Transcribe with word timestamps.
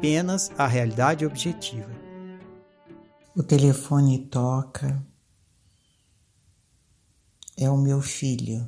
apenas 0.00 0.50
a 0.56 0.66
realidade 0.66 1.26
objetiva. 1.26 1.90
O 3.36 3.42
telefone 3.42 4.18
toca. 4.28 5.06
É 7.54 7.68
o 7.68 7.76
meu 7.76 8.00
filho. 8.00 8.66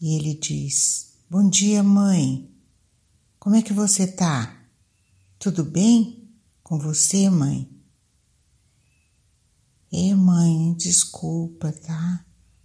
E 0.00 0.16
ele 0.16 0.32
diz: 0.32 1.18
Bom 1.28 1.46
dia, 1.46 1.82
mãe. 1.82 2.50
Como 3.38 3.56
é 3.56 3.62
que 3.62 3.74
você 3.74 4.06
tá? 4.06 4.58
Tudo 5.38 5.62
bem 5.62 6.26
com 6.62 6.78
você, 6.78 7.28
mãe? 7.28 7.70
É, 9.92 10.14
mãe, 10.14 10.72
desculpa, 10.78 11.72
tá? 11.72 12.24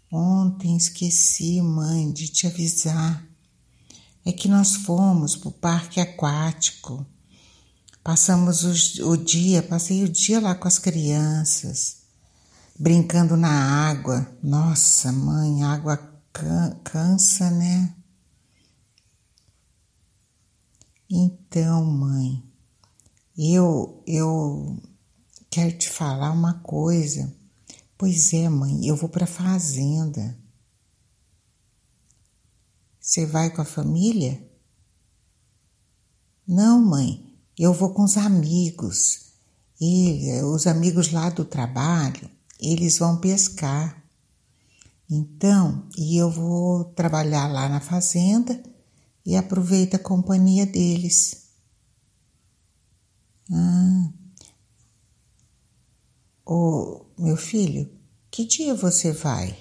Ontem 0.09 0.77
esqueci, 0.77 1.61
mãe, 1.61 2.13
de 2.13 2.30
te 2.30 2.47
avisar. 2.47 3.27
É 4.23 4.31
que 4.31 4.47
nós 4.47 4.73
fomos 4.73 5.36
pro 5.36 5.52
parque 5.52 5.99
aquático. 5.99 7.05
Passamos 8.03 8.63
o, 8.99 9.11
o 9.11 9.17
dia, 9.17 9.61
passei 9.61 10.03
o 10.03 10.09
dia 10.09 10.39
lá 10.39 10.55
com 10.55 10.67
as 10.67 10.80
crianças, 10.80 11.97
brincando 12.77 13.38
na 13.38 13.89
água. 13.89 14.27
Nossa, 14.41 15.11
mãe, 15.11 15.63
água 15.63 15.97
can, 16.33 16.80
cansa, 16.83 17.52
né? 17.52 17.95
Então, 21.08 21.86
mãe, 21.86 22.43
eu 23.37 24.02
eu 24.08 24.81
quero 25.49 25.77
te 25.77 25.87
falar 25.87 26.31
uma 26.31 26.55
coisa. 26.55 27.31
Pois 27.97 28.33
é, 28.33 28.49
mãe, 28.49 28.87
eu 28.87 28.95
vou 28.95 29.09
para 29.09 29.27
fazenda. 29.27 30.36
Você 32.99 33.27
vai 33.27 33.52
com 33.52 33.61
a 33.61 33.65
família? 33.65 34.42
Não, 36.47 36.81
mãe, 36.81 37.30
eu 37.61 37.73
vou 37.73 37.94
com 37.94 38.04
os 38.04 38.17
amigos. 38.17 39.33
Ele, 39.80 40.42
os 40.42 40.66
amigos 40.66 41.11
lá 41.11 41.30
do 41.30 41.45
trabalho, 41.45 42.27
eles 42.60 42.98
vão 42.98 43.22
pescar. 43.22 44.04
Então, 45.08 45.88
e 45.95 46.17
eu 46.17 46.32
vou 46.32 46.86
trabalhar 46.86 47.48
lá 47.48 47.70
na 47.70 47.80
fazenda 47.80 48.64
e 49.23 49.36
aproveita 49.36 49.98
a 49.98 50.00
companhia 50.00 50.66
deles. 50.66 51.50
Ah. 53.52 54.11
Ô, 56.44 57.05
meu 57.16 57.38
filho, 57.38 57.92
que 58.32 58.44
dia 58.44 58.73
você 58.73 59.11
vai? 59.11 59.55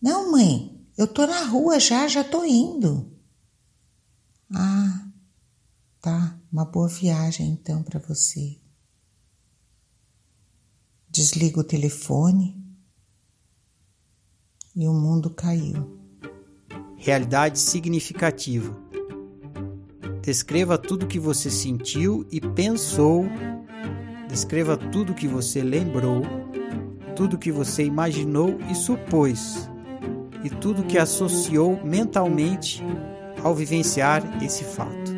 Não, 0.00 0.30
mãe, 0.30 0.86
eu 0.96 1.08
tô 1.08 1.26
na 1.26 1.42
rua 1.44 1.80
já, 1.80 2.06
já 2.06 2.22
tô 2.22 2.44
indo. 2.44 3.10
Ah, 4.54 5.08
tá. 6.00 6.38
Uma 6.54 6.64
boa 6.64 6.86
viagem 6.86 7.48
então 7.48 7.82
para 7.82 7.98
você. 7.98 8.56
Desliga 11.10 11.58
o 11.58 11.64
telefone 11.64 12.56
e 14.76 14.86
o 14.86 14.92
mundo 14.92 15.30
caiu. 15.30 15.98
Realidade 16.96 17.58
significativa. 17.58 18.72
Descreva 20.22 20.78
tudo 20.78 21.08
que 21.08 21.18
você 21.18 21.50
sentiu 21.50 22.24
e 22.30 22.40
pensou. 22.40 23.24
Descreva 24.28 24.76
tudo 24.76 25.12
que 25.12 25.26
você 25.26 25.60
lembrou, 25.60 26.22
tudo 27.16 27.36
que 27.36 27.50
você 27.50 27.84
imaginou 27.84 28.60
e 28.70 28.76
supôs, 28.76 29.68
e 30.44 30.50
tudo 30.50 30.84
que 30.84 30.98
associou 30.98 31.84
mentalmente 31.84 32.80
ao 33.42 33.56
vivenciar 33.56 34.40
esse 34.40 34.62
fato. 34.62 35.13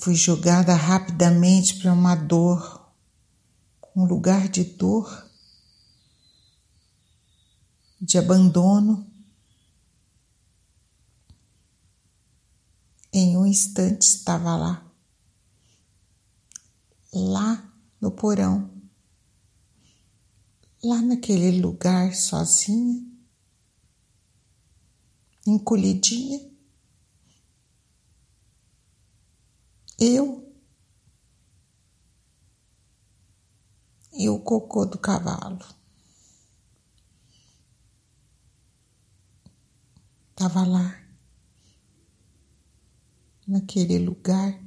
Fui 0.00 0.14
jogada 0.14 0.74
rapidamente 0.74 1.74
para 1.80 1.92
uma 1.92 2.14
dor, 2.14 2.88
um 3.96 4.04
lugar 4.04 4.48
de 4.48 4.62
dor, 4.62 5.28
de 8.00 8.16
abandono. 8.16 9.04
Em 13.12 13.36
um 13.36 13.44
instante 13.44 14.02
estava 14.02 14.54
lá, 14.56 14.88
lá 17.12 17.74
no 18.00 18.12
porão, 18.12 18.70
lá 20.80 21.02
naquele 21.02 21.60
lugar 21.60 22.14
sozinha, 22.14 23.04
encolhidinha. 25.44 26.57
Eu 30.00 30.54
e 34.12 34.28
o 34.28 34.38
cocô 34.38 34.84
do 34.84 34.98
cavalo. 34.98 35.64
Estava 40.30 40.64
lá, 40.64 41.04
naquele 43.44 43.98
lugar 43.98 44.62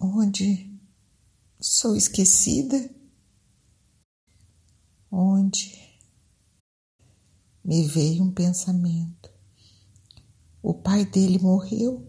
onde 0.00 0.74
sou 1.60 1.94
esquecida, 1.94 2.90
onde 5.10 6.00
me 7.62 7.86
veio 7.86 8.24
um 8.24 8.32
pensamento. 8.32 9.31
O 10.62 10.72
pai 10.72 11.04
dele 11.04 11.38
morreu. 11.38 12.06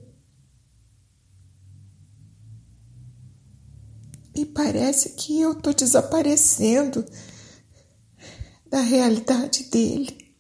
E 4.36 4.46
parece 4.46 5.12
que 5.12 5.40
eu 5.40 5.56
tô 5.56 5.74
desaparecendo 5.74 7.06
da 8.70 8.82
realidade 8.82 9.70
dele. 9.70 10.36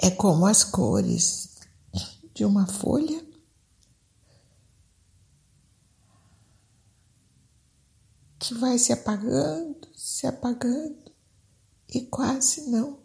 É 0.00 0.10
como 0.10 0.46
as 0.46 0.64
cores 0.64 1.58
de 2.34 2.44
uma 2.44 2.66
folha. 2.66 3.27
Que 8.38 8.54
vai 8.54 8.78
se 8.78 8.92
apagando, 8.92 9.88
se 9.94 10.26
apagando. 10.26 11.08
e 11.88 12.02
quase 12.06 12.70
não. 12.70 13.00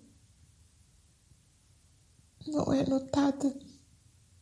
Não 2.48 2.74
é 2.74 2.86
notada 2.86 3.58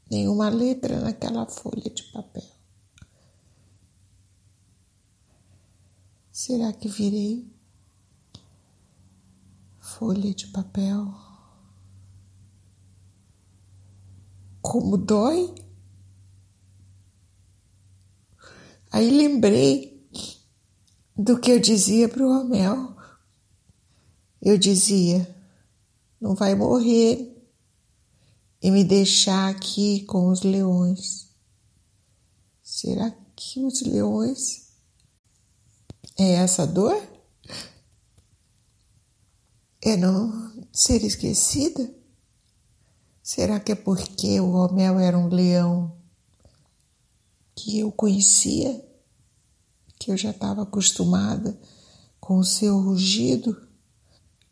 nenhuma 0.09 0.49
letra 0.49 0.99
naquela 0.99 1.45
folha 1.45 1.89
de 1.89 2.03
papel. 2.11 2.49
Será 6.31 6.73
que 6.73 6.87
virei 6.87 7.53
folha 9.79 10.33
de 10.33 10.47
papel? 10.47 11.13
Como 14.61 14.97
dói? 14.97 15.53
Aí 18.91 19.09
lembrei 19.09 19.90
do 21.21 21.39
que 21.39 21.51
eu 21.51 21.59
dizia 21.59 22.09
para 22.09 22.25
o 22.25 22.33
Romel. 22.33 22.95
Eu 24.41 24.57
dizia: 24.57 25.27
não 26.19 26.33
vai 26.33 26.55
morrer 26.55 27.31
e 28.61 28.71
me 28.71 28.83
deixar 28.83 29.49
aqui 29.49 30.03
com 30.05 30.29
os 30.29 30.41
leões. 30.41 31.29
Será 32.63 33.11
que 33.35 33.63
os 33.63 33.81
leões 33.81 34.71
é 36.17 36.33
essa 36.33 36.65
dor? 36.65 36.99
É 39.83 39.95
não 39.95 40.51
ser 40.71 41.03
esquecida? 41.03 41.93
Será 43.21 43.59
que 43.59 43.71
é 43.71 43.75
porque 43.75 44.39
o 44.39 44.51
Romel 44.51 44.99
era 44.99 45.17
um 45.17 45.27
leão 45.27 45.95
que 47.55 47.79
eu 47.79 47.91
conhecia, 47.91 48.90
que 50.01 50.09
eu 50.09 50.17
já 50.17 50.31
estava 50.31 50.63
acostumada 50.63 51.55
com 52.19 52.39
o 52.39 52.43
seu 52.43 52.79
rugido? 52.79 53.55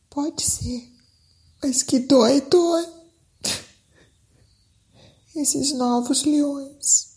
Pode 0.08 0.44
ser, 0.44 0.88
mas 1.60 1.82
que 1.82 1.98
dói, 1.98 2.40
dói 2.42 2.86
esses 5.36 5.74
novos 5.74 6.24
leões. 6.24 7.16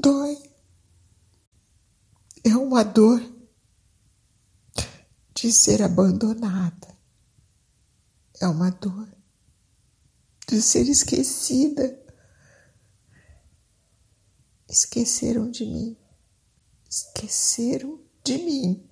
Dói. 0.00 0.38
É 2.42 2.56
uma 2.56 2.82
dor 2.82 3.20
de 5.34 5.52
ser 5.52 5.82
abandonada. 5.82 6.96
É 8.40 8.48
uma 8.48 8.70
dor 8.70 9.06
de 10.48 10.62
ser 10.62 10.88
esquecida. 10.88 12.02
Esqueceram 14.66 15.50
de 15.50 15.66
mim. 15.66 16.07
Esqueceram 16.88 18.00
de 18.24 18.38
mim. 18.38 18.88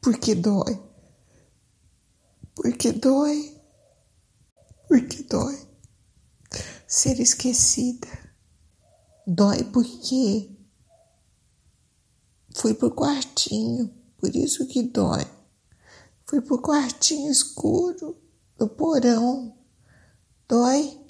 Porque 0.00 0.34
dói. 0.34 0.82
Porque 2.54 2.92
dói. 2.92 3.60
Porque 4.88 5.22
dói 5.24 5.74
ser 6.86 7.20
esquecida. 7.20 8.08
Dói 9.26 9.64
porque 9.64 10.50
fui 12.54 12.74
pro 12.74 12.94
quartinho, 12.94 13.88
por 14.18 14.34
isso 14.34 14.66
que 14.68 14.82
dói. 14.82 15.24
Fui 16.24 16.40
pro 16.40 16.60
quartinho 16.60 17.30
escuro 17.30 18.16
do 18.56 18.68
porão. 18.68 19.58
Dói 20.46 21.00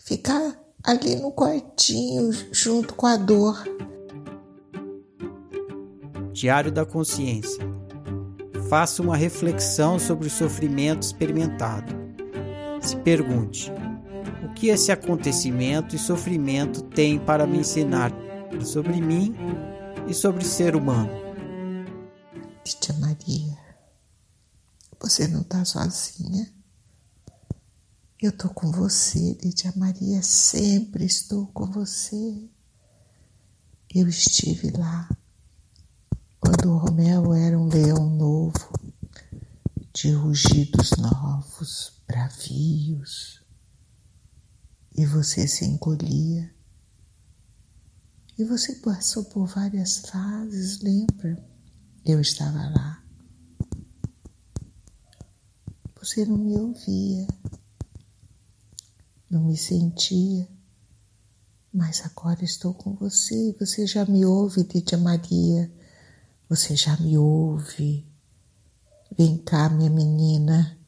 ficar 0.00 0.63
ali 0.84 1.16
no 1.16 1.32
quartinho 1.32 2.30
junto 2.52 2.94
com 2.94 3.06
a 3.06 3.16
dor. 3.16 3.64
Diário 6.32 6.70
da 6.70 6.84
Consciência. 6.84 7.64
Faça 8.68 9.02
uma 9.02 9.16
reflexão 9.16 9.98
sobre 9.98 10.26
o 10.26 10.30
sofrimento 10.30 11.02
experimentado. 11.02 11.94
Se 12.82 12.96
pergunte: 12.98 13.72
que 14.54 14.68
esse 14.68 14.92
acontecimento 14.92 15.96
e 15.96 15.98
sofrimento 15.98 16.82
têm 16.82 17.18
para 17.18 17.46
me 17.46 17.58
ensinar 17.58 18.12
sobre 18.62 19.00
mim 19.00 19.34
e 20.06 20.12
sobre 20.14 20.44
o 20.44 20.46
ser 20.46 20.76
humano. 20.76 21.10
Tia 22.64 22.94
Maria, 22.96 23.58
você 25.00 25.26
não 25.28 25.40
está 25.40 25.64
sozinha. 25.64 26.52
Eu 28.24 28.30
estou 28.30 28.48
com 28.54 28.70
você, 28.70 29.34
Tia 29.54 29.70
Maria, 29.76 30.22
sempre 30.22 31.04
estou 31.04 31.46
com 31.48 31.66
você. 31.66 32.48
Eu 33.94 34.08
estive 34.08 34.70
lá 34.70 35.06
quando 36.40 36.72
o 36.72 36.78
Romeu 36.78 37.34
era 37.34 37.58
um 37.58 37.68
leão 37.68 38.08
novo, 38.08 38.72
de 39.92 40.10
rugidos 40.12 40.92
novos, 40.92 42.00
bravios, 42.08 43.44
e 44.96 45.04
você 45.04 45.46
se 45.46 45.66
encolhia. 45.66 46.50
E 48.38 48.44
você 48.44 48.76
passou 48.76 49.26
por 49.26 49.44
várias 49.48 49.98
fases, 49.98 50.80
lembra? 50.80 51.46
Eu 52.02 52.22
estava 52.22 52.70
lá. 52.70 53.04
Você 56.00 56.24
não 56.24 56.38
me 56.38 56.56
ouvia, 56.56 57.26
não 59.30 59.42
me 59.44 59.56
sentia, 59.56 60.48
mas 61.72 62.04
agora 62.04 62.44
estou 62.44 62.72
com 62.72 62.94
você. 62.94 63.54
Você 63.58 63.86
já 63.86 64.04
me 64.04 64.24
ouve, 64.24 64.62
Lídia 64.62 64.96
Maria. 64.96 65.72
Você 66.48 66.76
já 66.76 66.96
me 66.98 67.18
ouve. 67.18 68.06
Vem 69.16 69.38
cá, 69.38 69.68
minha 69.68 69.90
menina. 69.90 70.78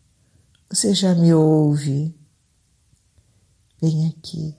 Você 0.71 0.95
já 0.95 1.15
me 1.15 1.35
ouve. 1.35 2.15
Vem 3.81 4.09
aqui. 4.09 4.57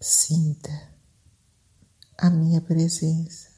Sinta 0.00 0.90
a 2.16 2.30
minha 2.30 2.60
presença. 2.60 3.49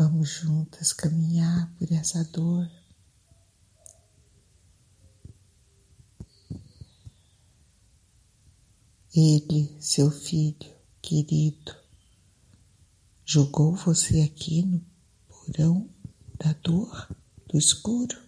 Vamos 0.00 0.30
juntas 0.30 0.94
caminhar 0.94 1.70
por 1.76 1.92
essa 1.92 2.24
dor. 2.24 2.66
Ele, 9.14 9.76
seu 9.78 10.10
filho 10.10 10.74
querido, 11.02 11.76
jogou 13.26 13.74
você 13.74 14.22
aqui 14.22 14.62
no 14.62 14.82
porão 15.28 15.86
da 16.38 16.54
dor, 16.54 17.14
do 17.46 17.58
escuro. 17.58 18.18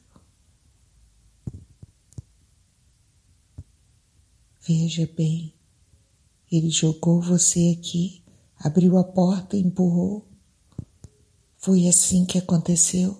Veja 4.60 5.10
bem, 5.16 5.54
ele 6.50 6.68
jogou 6.68 7.22
você 7.22 7.74
aqui, 7.80 8.22
abriu 8.58 8.98
a 8.98 9.04
porta 9.04 9.56
e 9.56 9.62
empurrou. 9.62 10.31
Foi 11.64 11.86
assim 11.86 12.24
que 12.24 12.38
aconteceu? 12.38 13.16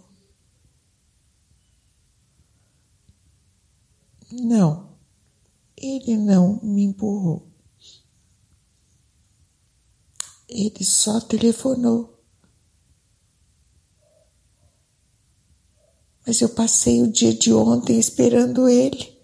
Não, 4.33 4.99
ele 5.77 6.17
não 6.17 6.59
me 6.61 6.83
empurrou. 6.83 7.49
Ele 10.49 10.85
só 10.85 11.21
telefonou. 11.21 12.21
Mas 16.27 16.41
eu 16.41 16.49
passei 16.49 17.01
o 17.01 17.13
dia 17.13 17.33
de 17.33 17.53
ontem 17.53 17.97
esperando 17.97 18.69
ele, 18.69 19.17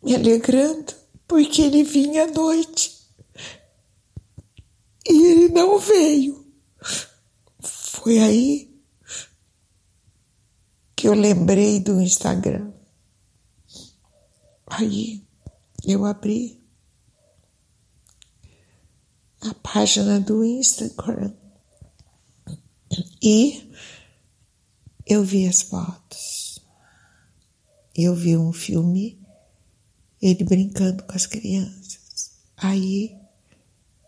me 0.00 0.14
alegrando, 0.14 0.94
porque 1.26 1.62
ele 1.62 1.82
vinha 1.82 2.24
à 2.24 2.26
noite. 2.28 2.96
E 5.04 5.12
ele 5.12 5.48
não 5.48 5.80
veio. 5.80 6.40
Foi 7.92 8.18
aí 8.20 8.72
que 10.94 11.08
eu 11.08 11.12
lembrei 11.12 11.80
do 11.80 12.00
Instagram. 12.00 12.72
Aí 14.64 15.26
eu 15.84 16.04
abri 16.04 16.62
a 19.40 19.52
página 19.54 20.20
do 20.20 20.44
Instagram 20.44 21.34
e 23.20 23.70
eu 25.04 25.24
vi 25.24 25.48
as 25.48 25.62
fotos. 25.62 26.60
Eu 27.94 28.14
vi 28.14 28.36
um 28.36 28.52
filme, 28.52 29.20
ele 30.22 30.44
brincando 30.44 31.02
com 31.02 31.12
as 31.12 31.26
crianças. 31.26 32.38
Aí 32.56 33.18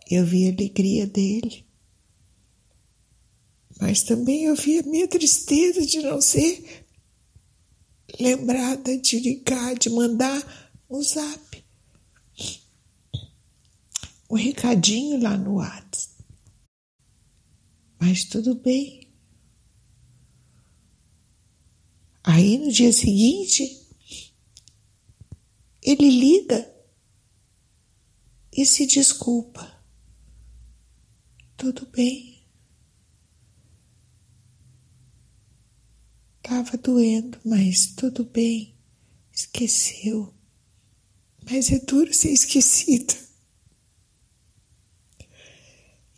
eu 0.08 0.24
vi 0.24 0.48
a 0.48 0.52
alegria 0.52 1.04
dele. 1.04 1.71
Mas 3.82 4.04
também 4.04 4.44
eu 4.44 4.54
vi 4.54 4.78
a 4.78 4.82
minha 4.84 5.08
tristeza 5.08 5.84
de 5.84 6.02
não 6.02 6.20
ser 6.20 6.86
lembrada 8.20 8.96
de 8.96 9.18
ligar, 9.18 9.74
de 9.74 9.90
mandar 9.90 10.40
um 10.88 11.02
zap. 11.02 11.64
um 14.30 14.36
recadinho 14.36 15.20
lá 15.20 15.36
no 15.36 15.54
WhatsApp. 15.56 16.24
Mas 17.98 18.24
tudo 18.24 18.54
bem. 18.54 19.12
Aí 22.22 22.58
no 22.58 22.70
dia 22.70 22.92
seguinte, 22.92 23.84
ele 25.82 26.08
liga 26.08 26.72
e 28.52 28.64
se 28.64 28.86
desculpa. 28.86 29.84
Tudo 31.56 31.84
bem. 31.86 32.31
Tava 36.42 36.76
doendo, 36.76 37.38
mas 37.44 37.86
tudo 37.86 38.24
bem. 38.24 38.74
Esqueceu. 39.32 40.34
Mas 41.48 41.70
é 41.70 41.78
duro 41.78 42.12
ser 42.12 42.30
esquecido. 42.30 43.14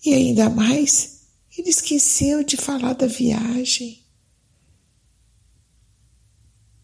E 0.04 0.12
ainda 0.12 0.50
mais, 0.50 1.23
ele 1.57 1.71
esqueceu 1.71 2.43
de 2.43 2.57
falar 2.57 2.95
da 2.95 3.07
viagem 3.07 4.04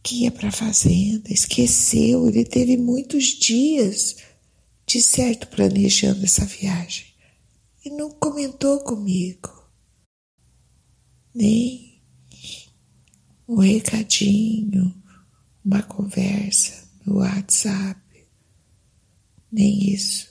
que 0.03 0.25
ia 0.25 0.31
para 0.31 0.49
a 0.49 0.53
fazenda, 0.53 1.31
esqueceu, 1.31 2.27
ele 2.27 2.45
teve 2.45 2.77
muitos 2.77 3.27
dias 3.27 4.17
de 4.87 5.03
certo 5.03 5.47
planejando 5.49 6.25
essa 6.25 6.45
viagem 6.45 7.07
e 7.85 7.91
não 7.91 8.11
comentou 8.11 8.81
comigo, 8.81 9.51
nem 11.35 11.90
um 13.51 13.59
recadinho, 13.59 14.95
uma 15.65 15.83
conversa 15.83 16.89
no 17.05 17.19
WhatsApp, 17.19 18.01
nem 19.51 19.93
isso. 19.93 20.31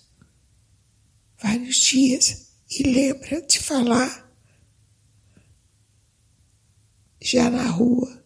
Vários 1.42 1.76
dias 1.78 2.50
e 2.70 2.84
lembra 2.84 3.42
de 3.42 3.60
falar 3.60 4.30
já 7.22 7.50
na 7.50 7.68
rua 7.68 8.20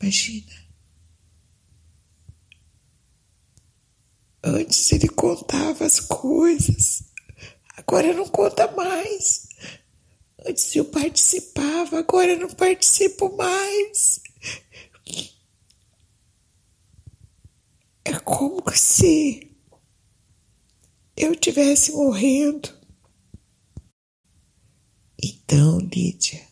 Imagina. 0.00 0.52
Antes 4.44 4.92
ele 4.92 5.08
contava 5.08 5.84
as 5.84 5.98
coisas, 5.98 7.02
agora 7.76 8.12
não 8.14 8.28
conta 8.28 8.70
mais. 8.70 9.45
Antes 10.48 10.76
eu 10.76 10.84
participava, 10.84 11.98
agora 11.98 12.32
eu 12.32 12.38
não 12.38 12.48
participo 12.48 13.36
mais. 13.36 14.20
É 18.04 18.16
como 18.20 18.62
se 18.72 19.50
eu 21.16 21.34
tivesse 21.34 21.90
morrendo. 21.90 22.68
Então, 25.20 25.78
Lídia, 25.80 26.46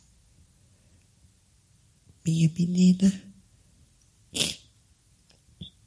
minha 2.26 2.50
menina, 2.58 3.32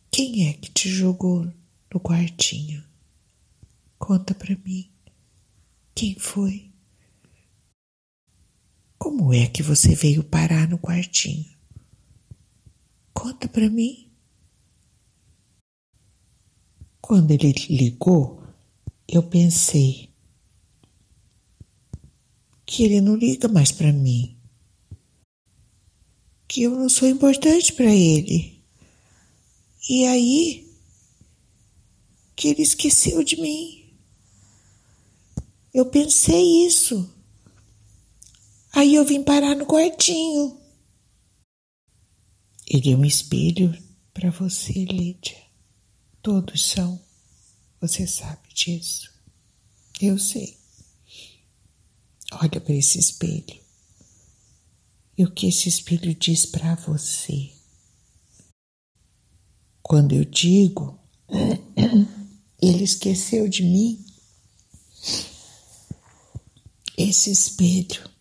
quem 0.09 0.47
é 0.47 0.53
que 0.53 0.71
te 0.71 0.89
jogou 0.89 1.51
no 1.93 1.99
quartinho? 1.99 2.81
Conta 3.99 4.33
para 4.33 4.55
mim. 4.55 4.89
Quem 5.93 6.17
foi? 6.17 6.71
Como 8.97 9.33
é 9.33 9.47
que 9.47 9.61
você 9.61 9.95
veio 9.95 10.23
parar 10.23 10.67
no 10.67 10.79
quartinho? 10.79 11.45
Conta 13.13 13.47
para 13.47 13.69
mim. 13.69 14.11
Quando 17.01 17.31
ele 17.31 17.53
ligou, 17.69 18.43
eu 19.07 19.23
pensei 19.23 20.09
que 22.65 22.83
ele 22.83 22.99
não 22.99 23.15
liga 23.15 23.47
mais 23.47 23.71
para 23.71 23.93
mim, 23.93 24.37
que 26.47 26.63
eu 26.63 26.71
não 26.71 26.89
sou 26.89 27.07
importante 27.07 27.71
para 27.73 27.93
ele. 27.93 28.61
E 29.89 30.05
aí 30.05 30.67
que 32.37 32.49
ele 32.49 32.61
esqueceu 32.61 33.23
de 33.23 33.41
mim. 33.41 33.83
Eu 35.73 35.87
pensei 35.87 36.65
isso. 36.67 37.16
Aí 38.77 38.93
eu 38.93 39.03
vim 39.03 39.23
parar 39.23 39.55
no 39.55 39.65
quartinho. 39.65 40.55
Ele 42.67 42.91
é 42.91 42.95
um 42.95 43.03
espelho 43.03 43.75
para 44.13 44.29
você, 44.29 44.85
Lídia. 44.85 45.35
Todos 46.21 46.63
são. 46.63 47.03
Você 47.81 48.05
sabe 48.05 48.53
disso. 48.53 49.11
Eu 49.99 50.19
sei. 50.19 50.59
Olha 52.33 52.61
para 52.61 52.75
esse 52.75 52.99
espelho. 52.99 53.59
E 55.17 55.23
o 55.25 55.31
que 55.31 55.47
esse 55.47 55.67
espelho 55.67 56.13
diz 56.13 56.45
para 56.45 56.75
você? 56.75 57.51
Quando 59.81 60.13
eu 60.13 60.23
digo, 60.23 60.99
ele 62.61 62.83
esqueceu 62.83 63.49
de 63.49 63.63
mim, 63.63 64.05
esse 66.95 67.31
espelho 67.31 68.16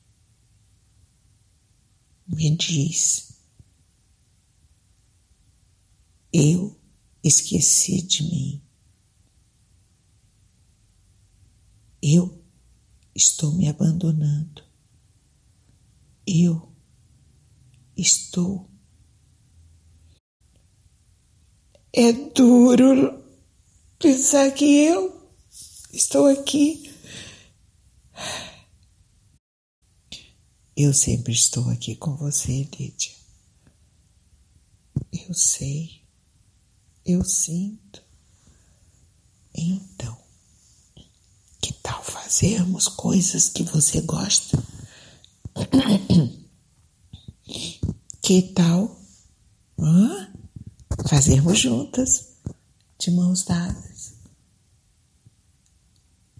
me 2.37 2.55
diz: 2.57 3.41
eu 6.33 6.79
esqueci 7.25 8.03
de 8.03 8.23
mim. 8.23 8.63
Eu 12.03 12.45
estou 13.15 13.53
me 13.53 13.69
abandonando. 13.69 14.63
Eu 16.27 16.71
estou 17.97 18.69
É 21.99 22.13
duro 22.13 23.25
pensar 23.99 24.51
que 24.51 24.67
eu 24.85 25.33
estou 25.91 26.27
aqui. 26.27 26.95
Eu 30.77 30.93
sempre 30.93 31.33
estou 31.33 31.69
aqui 31.71 31.97
com 31.97 32.15
você, 32.17 32.69
Lídia. 32.79 33.13
Eu 35.13 35.33
sei, 35.35 36.03
eu 37.05 37.25
sinto. 37.25 38.03
Então, 39.55 40.17
que 41.61 41.73
tal 41.73 42.03
fazermos 42.05 42.89
coisas 42.89 43.49
que 43.49 43.63
você 43.63 44.01
gosta? 44.01 44.63
Que 48.21 48.43
tal? 48.43 49.01
Hã? 49.79 50.37
fazermos 51.09 51.59
juntas, 51.59 52.33
de 52.99 53.11
mãos 53.11 53.45
dadas. 53.45 54.15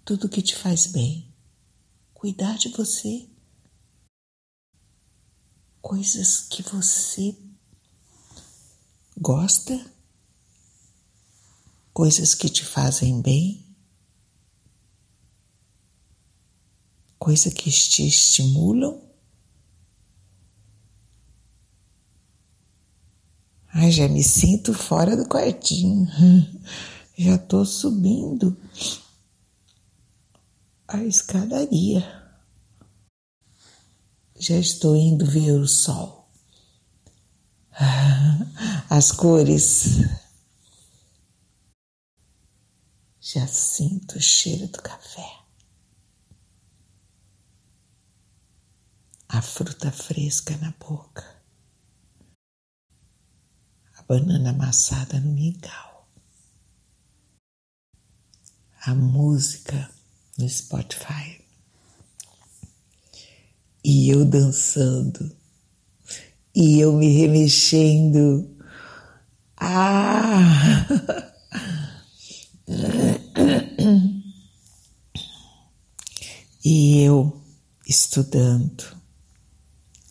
Tudo 0.03 0.29
que 0.29 0.41
te 0.41 0.55
faz 0.55 0.87
bem, 0.87 1.33
cuidar 2.13 2.57
de 2.57 2.69
você, 2.69 3.27
coisas 5.87 6.41
que 6.41 6.61
você 6.63 7.33
gosta, 9.17 9.89
coisas 11.93 12.35
que 12.35 12.49
te 12.49 12.65
fazem 12.65 13.21
bem, 13.21 13.65
coisas 17.17 17.53
que 17.53 17.71
te 17.71 18.05
estimulam 18.05 19.01
Ai, 23.69 23.89
já 23.89 24.09
me 24.09 24.23
sinto 24.23 24.73
fora 24.73 25.15
do 25.15 25.25
quartinho. 25.25 26.05
Já 27.17 27.35
estou 27.35 27.65
subindo 27.65 28.55
a 30.87 31.03
escadaria. 31.03 32.26
Já 34.39 34.55
estou 34.57 34.95
indo 34.95 35.25
ver 35.25 35.51
o 35.51 35.67
sol. 35.67 36.29
As 38.89 39.11
cores. 39.11 40.01
Já 43.19 43.45
sinto 43.47 44.17
o 44.17 44.21
cheiro 44.21 44.67
do 44.67 44.81
café. 44.81 45.39
A 49.27 49.41
fruta 49.41 49.91
fresca 49.91 50.55
na 50.57 50.71
boca 50.79 51.37
banana 54.07 54.51
amassada 54.51 55.19
no 55.19 55.33
mingau. 55.33 56.07
A 58.85 58.95
música 58.95 59.91
no 60.37 60.47
Spotify. 60.47 61.46
E 63.89 64.09
eu 64.09 64.25
dançando. 64.25 65.31
E 66.53 66.77
eu 66.77 66.91
me 66.91 67.07
remexendo. 67.07 68.53
Ah! 69.55 70.57
E 76.69 77.01
eu 77.01 77.41
estudando, 77.87 78.83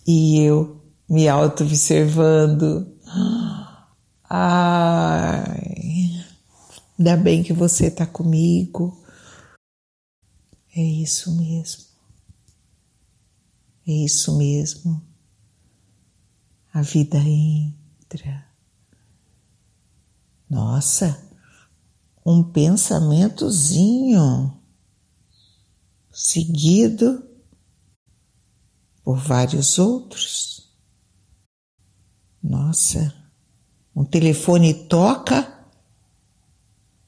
e 0.06 0.40
eu 0.40 0.82
me 1.06 1.28
auto-observando. 1.28 2.96
Ai, 4.24 6.24
ainda 6.98 7.14
bem 7.18 7.42
que 7.42 7.52
você 7.52 7.88
está 7.88 8.06
comigo. 8.06 9.04
É 10.74 10.80
isso 10.80 11.36
mesmo. 11.36 11.85
É 13.86 13.92
isso 13.92 14.36
mesmo. 14.36 15.00
A 16.72 16.82
vida 16.82 17.18
entra. 17.18 18.44
Nossa, 20.50 21.22
um 22.24 22.42
pensamentozinho 22.42 24.60
seguido 26.12 27.24
por 29.04 29.18
vários 29.18 29.78
outros. 29.78 30.68
Nossa, 32.42 33.14
um 33.94 34.04
telefone 34.04 34.74
toca, 34.74 35.54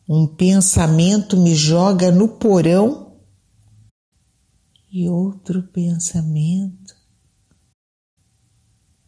um 0.08 0.25
pensamento 0.26 1.37
me 1.37 1.54
joga 1.54 2.12
no 2.12 2.28
porão 2.28 3.08
e 4.90 5.09
outro 5.09 5.62
pensamento 5.68 6.97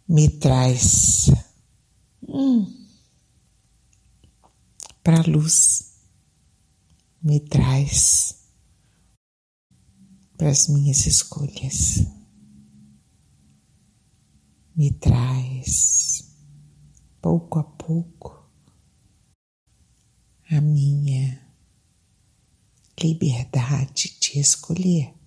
me 0.09 0.29
traz 0.29 1.31
hum, 2.23 2.67
para 5.03 5.21
a 5.21 5.27
luz, 5.27 5.95
me 7.23 7.41
traz 7.41 8.45
para 10.37 10.51
as 10.51 10.69
minhas 10.69 11.07
escolhas 11.07 12.07
me 14.81 14.91
traz 14.93 16.35
pouco 17.21 17.59
a 17.59 17.65
pouco 17.65 18.51
a 20.51 20.61
minha 20.61 21.47
liberdade 22.99 24.17
de 24.19 24.39
escolher 24.39 25.20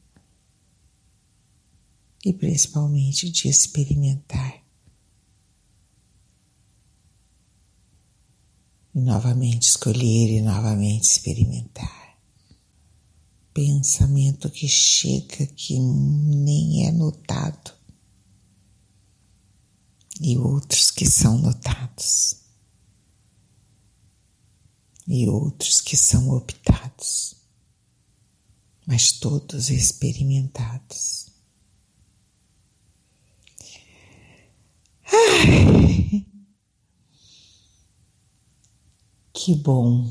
e 2.23 2.33
principalmente 2.33 3.29
de 3.29 3.47
experimentar. 3.47 4.63
E 8.95 9.01
novamente 9.01 9.63
escolher 9.63 10.29
e 10.29 10.41
novamente 10.41 11.03
experimentar. 11.03 12.17
Pensamento 13.53 14.49
que 14.49 14.67
chega 14.67 15.45
que 15.47 15.79
nem 15.79 16.87
é 16.87 16.91
notado 16.91 17.73
e 20.21 20.37
outros 20.37 20.91
que 20.91 21.05
são 21.05 21.37
notados, 21.37 22.37
e 25.07 25.27
outros 25.27 25.81
que 25.81 25.97
são 25.97 26.29
optados, 26.29 27.35
mas 28.85 29.11
todos 29.11 29.69
experimentados. 29.69 31.32
Ai, 35.13 36.25
que 39.33 39.55
bom. 39.55 40.09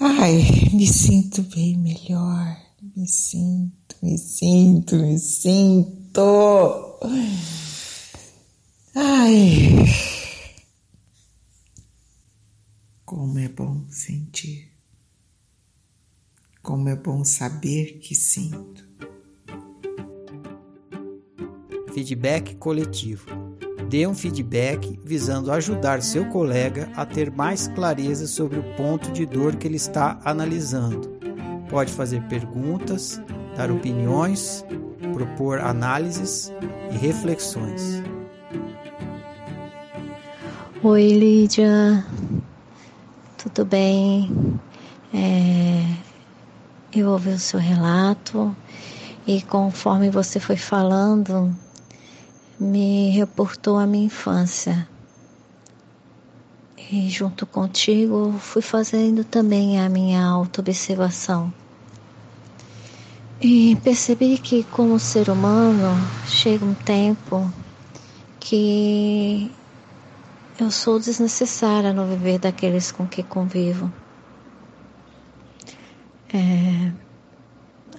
Ai, 0.00 0.70
me 0.72 0.86
sinto 0.86 1.42
bem 1.42 1.76
melhor, 1.76 2.56
me 2.96 3.06
sinto 3.06 3.80
me 4.02 4.16
sinto, 4.16 4.96
me 4.96 5.18
sinto. 5.18 6.98
Ai. 8.94 9.84
Como 13.04 13.38
é 13.38 13.48
bom 13.48 13.84
sentir. 13.90 14.72
Como 16.62 16.88
é 16.88 16.96
bom 16.96 17.24
saber 17.26 17.98
que 17.98 18.14
sinto. 18.14 18.88
Feedback 21.92 22.54
coletivo. 22.56 23.26
Dê 23.88 24.06
um 24.06 24.14
feedback 24.14 25.00
visando 25.04 25.50
ajudar 25.50 26.00
seu 26.02 26.24
colega 26.26 26.88
a 26.94 27.04
ter 27.04 27.30
mais 27.32 27.66
clareza 27.66 28.28
sobre 28.28 28.58
o 28.58 28.62
ponto 28.76 29.10
de 29.10 29.26
dor 29.26 29.56
que 29.56 29.66
ele 29.66 29.76
está 29.76 30.20
analisando. 30.24 31.18
Pode 31.68 31.92
fazer 31.92 32.22
perguntas, 32.28 33.20
dar 33.56 33.70
opiniões, 33.70 34.64
propor 35.12 35.58
análises 35.58 36.52
e 36.92 36.96
reflexões. 36.96 38.02
Oi, 40.82 41.08
Lídia, 41.08 42.06
tudo 43.36 43.64
bem? 43.64 44.58
É, 45.12 45.84
eu 46.94 47.10
ouvi 47.10 47.30
o 47.30 47.38
seu 47.38 47.58
relato 47.58 48.56
e 49.26 49.42
conforme 49.42 50.10
você 50.10 50.40
foi 50.40 50.56
falando, 50.56 51.54
me 52.60 53.08
reportou 53.10 53.78
a 53.78 53.86
minha 53.86 54.04
infância. 54.04 54.86
E 56.92 57.08
junto 57.08 57.46
contigo 57.46 58.34
fui 58.38 58.60
fazendo 58.60 59.24
também 59.24 59.80
a 59.80 59.88
minha 59.88 60.22
autoobservação. 60.22 61.52
E 63.40 63.74
percebi 63.76 64.36
que, 64.36 64.62
como 64.64 64.98
ser 64.98 65.30
humano, 65.30 65.96
chega 66.26 66.62
um 66.62 66.74
tempo 66.74 67.50
que 68.38 69.50
eu 70.58 70.70
sou 70.70 70.98
desnecessária 70.98 71.92
no 71.92 72.06
viver 72.06 72.38
daqueles 72.38 72.92
com 72.92 73.06
que 73.06 73.22
convivo. 73.22 73.90
É, 76.34 76.92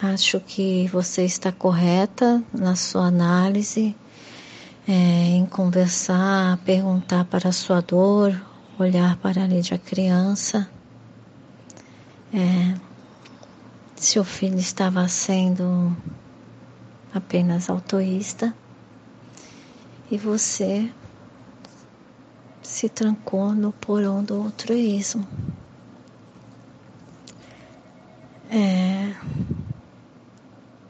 acho 0.05 0.39
que 0.39 0.87
você 0.89 1.25
está 1.25 1.51
correta 1.51 2.43
na 2.53 2.75
sua 2.75 3.07
análise, 3.07 3.95
é, 4.87 4.91
em 4.91 5.45
conversar, 5.45 6.57
perguntar 6.65 7.25
para 7.25 7.49
a 7.49 7.53
sua 7.53 7.81
dor, 7.81 8.39
olhar 8.79 9.15
para 9.17 9.43
a 9.43 9.47
de 9.47 9.77
criança. 9.77 10.69
É, 12.33 12.75
seu 13.95 14.23
filho 14.23 14.57
estava 14.57 15.07
sendo 15.07 15.95
apenas 17.13 17.69
autoísta 17.69 18.55
e 20.09 20.17
você 20.17 20.91
se 22.63 22.89
trancou 22.89 23.53
no 23.53 23.71
porão 23.71 24.23
do 24.23 24.41
altruísmo. 24.41 25.27
É 28.49 29.13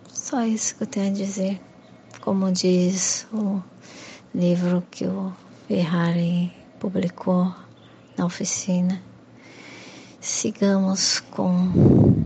só 0.08 0.44
isso 0.46 0.76
que 0.76 0.84
eu 0.84 0.88
tenho 0.88 1.12
a 1.12 1.14
dizer. 1.14 1.62
Como 2.22 2.52
diz 2.52 3.28
o 3.34 3.62
livro 4.34 4.84
que 4.90 5.06
o 5.06 5.34
Ferrari 5.68 6.52
publicou 6.80 7.54
na 8.18 8.26
oficina, 8.26 9.02
sigamos 10.20 11.20
com 11.20 12.26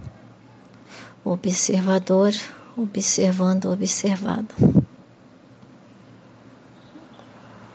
observador 1.24 2.34
observando 2.78 3.66
o 3.66 3.74
observado. 3.74 4.54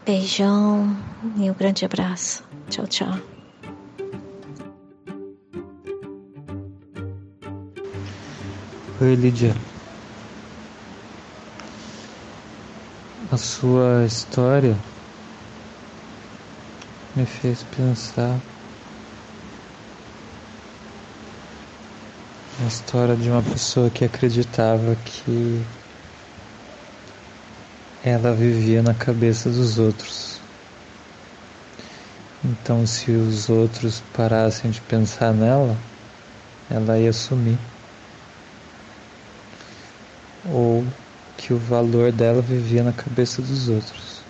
Beijão 0.04 0.96
e 1.36 1.50
um 1.50 1.54
grande 1.54 1.84
abraço. 1.84 2.44
Tchau, 2.68 2.86
tchau. 2.86 3.18
Oi, 9.00 9.14
Lídia. 9.14 9.54
A 13.32 13.36
sua 13.36 14.04
história 14.04 14.76
me 17.14 17.24
fez 17.24 17.62
pensar 17.62 18.40
Uma 22.60 22.68
história 22.68 23.16
de 23.16 23.30
uma 23.30 23.42
pessoa 23.42 23.88
que 23.88 24.04
acreditava 24.04 24.94
que 24.96 25.64
ela 28.04 28.34
vivia 28.34 28.82
na 28.82 28.92
cabeça 28.92 29.48
dos 29.48 29.78
outros. 29.78 30.38
Então, 32.44 32.86
se 32.86 33.12
os 33.12 33.48
outros 33.48 34.02
parassem 34.14 34.70
de 34.70 34.80
pensar 34.82 35.32
nela, 35.32 35.74
ela 36.70 36.98
ia 36.98 37.14
sumir. 37.14 37.56
Ou 40.52 40.84
que 41.50 41.54
o 41.54 41.58
valor 41.58 42.12
dela 42.12 42.40
vivia 42.40 42.84
na 42.84 42.92
cabeça 42.92 43.42
dos 43.42 43.68
outros. 43.68 44.20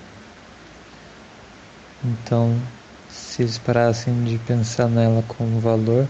Então, 2.03 2.59
se 3.11 3.43
eles 3.43 3.59
parassem 3.59 4.25
de 4.25 4.39
pensar 4.39 4.89
nela 4.89 5.23
como 5.29 5.61
valor, 5.61 6.09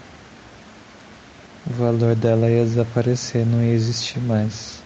o 1.66 1.72
valor 1.72 2.14
dela 2.14 2.48
ia 2.48 2.62
desaparecer, 2.62 3.44
não 3.44 3.60
ia 3.60 3.72
existir 3.72 4.20
mais. 4.20 4.84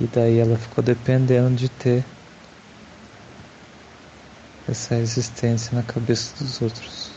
E 0.00 0.06
daí 0.08 0.40
ela 0.40 0.58
ficou 0.58 0.82
dependendo 0.82 1.54
de 1.54 1.68
ter 1.68 2.04
essa 4.68 4.96
existência 4.96 5.76
na 5.76 5.84
cabeça 5.84 6.34
dos 6.42 6.60
outros. 6.60 7.12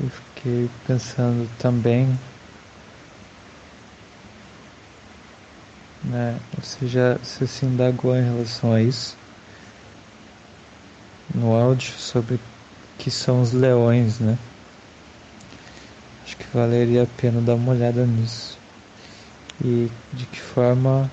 Eu 0.00 0.08
fiquei 0.08 0.70
pensando 0.86 1.50
também, 1.58 2.16
né? 6.14 6.38
Você 6.56 6.86
já 6.86 7.18
se, 7.24 7.44
se 7.46 7.66
indagou 7.66 8.16
em 8.16 8.22
relação 8.22 8.72
a 8.72 8.80
isso 8.80 9.16
no 11.34 11.52
áudio 11.52 11.92
sobre 11.98 12.38
que 12.96 13.10
são 13.10 13.42
os 13.42 13.52
leões, 13.52 14.20
né? 14.20 14.38
Acho 16.24 16.36
que 16.36 16.44
valeria 16.54 17.02
a 17.02 17.20
pena 17.20 17.40
dar 17.40 17.56
uma 17.56 17.72
olhada 17.72 18.06
nisso. 18.06 18.56
E 19.64 19.90
de 20.12 20.24
que 20.26 20.40
forma 20.40 21.10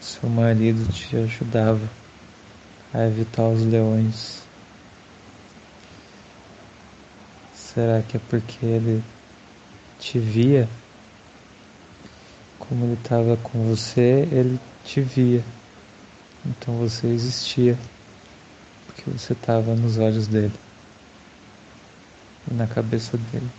seu 0.00 0.28
marido 0.28 0.86
te 0.92 1.16
ajudava 1.16 1.88
a 2.92 3.06
evitar 3.06 3.48
os 3.48 3.62
leões. 3.64 4.42
Será 7.54 8.02
que 8.02 8.18
é 8.18 8.20
porque 8.28 8.64
ele 8.64 9.02
te 9.98 10.18
via? 10.18 10.68
Como 12.68 12.84
ele 12.84 12.94
estava 12.94 13.36
com 13.36 13.64
você, 13.64 14.28
ele 14.30 14.58
te 14.84 15.00
via. 15.00 15.44
Então 16.44 16.76
você 16.76 17.08
existia, 17.08 17.76
porque 18.86 19.10
você 19.10 19.32
estava 19.32 19.74
nos 19.74 19.98
olhos 19.98 20.26
dele 20.26 20.54
e 22.50 22.54
na 22.54 22.66
cabeça 22.66 23.16
dele. 23.16 23.50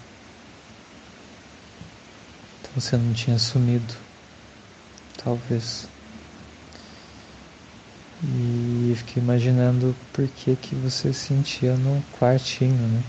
Então 2.60 2.72
você 2.76 2.98
não 2.98 3.14
tinha 3.14 3.38
sumido, 3.38 3.94
talvez. 5.24 5.88
E 8.24 8.94
fiquei 8.96 9.22
imaginando 9.22 9.96
por 10.12 10.28
que, 10.28 10.56
que 10.56 10.76
você 10.76 11.14
sentia 11.14 11.76
no 11.76 12.02
quartinho, 12.20 12.88
né? 12.88 13.04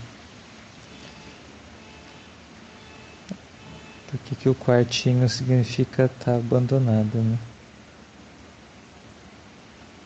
Por 4.09 4.19
que, 4.19 4.35
que 4.35 4.49
o 4.49 4.55
quartinho 4.55 5.27
significa 5.29 6.05
estar 6.05 6.31
tá 6.31 6.35
abandonado, 6.35 7.17
né? 7.21 7.37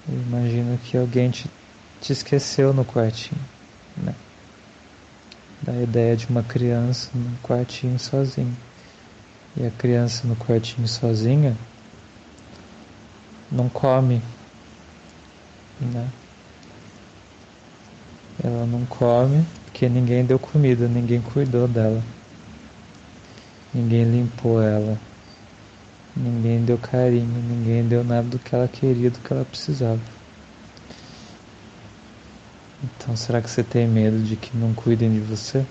Eu 0.07 0.19
imagino 0.21 0.77
que 0.77 0.97
alguém 0.97 1.31
te, 1.31 1.49
te 2.01 2.11
esqueceu 2.11 2.73
no 2.73 2.83
quartinho, 2.83 3.39
né? 3.95 4.13
Da 5.61 5.81
ideia 5.81 6.17
de 6.17 6.27
uma 6.27 6.43
criança 6.43 7.09
no 7.13 7.37
quartinho 7.37 7.97
sozinha. 7.97 8.53
E 9.55 9.65
a 9.65 9.71
criança 9.71 10.27
no 10.27 10.35
quartinho 10.35 10.87
sozinha 10.87 11.55
não 13.49 13.69
come 13.69 14.21
né? 15.79 16.09
Ela 18.43 18.65
não 18.65 18.85
come 18.85 19.45
porque 19.65 19.87
ninguém 19.89 20.25
deu 20.25 20.39
comida, 20.39 20.87
ninguém 20.87 21.21
cuidou 21.21 21.67
dela. 21.67 22.01
Ninguém 23.73 24.03
limpou 24.03 24.61
ela. 24.61 24.97
Ninguém 26.15 26.63
deu 26.63 26.77
carinho, 26.77 27.41
ninguém 27.49 27.87
deu 27.87 28.03
nada 28.03 28.27
do 28.27 28.37
que 28.37 28.53
ela 28.53 28.67
queria, 28.67 29.09
do 29.09 29.19
que 29.19 29.33
ela 29.33 29.43
precisava. 29.43 29.99
Então, 32.83 33.15
será 33.15 33.41
que 33.41 33.49
você 33.49 33.63
tem 33.63 33.87
medo 33.87 34.21
de 34.21 34.35
que 34.35 34.55
não 34.55 34.73
cuidem 34.73 35.11
de 35.11 35.19
você? 35.21 35.65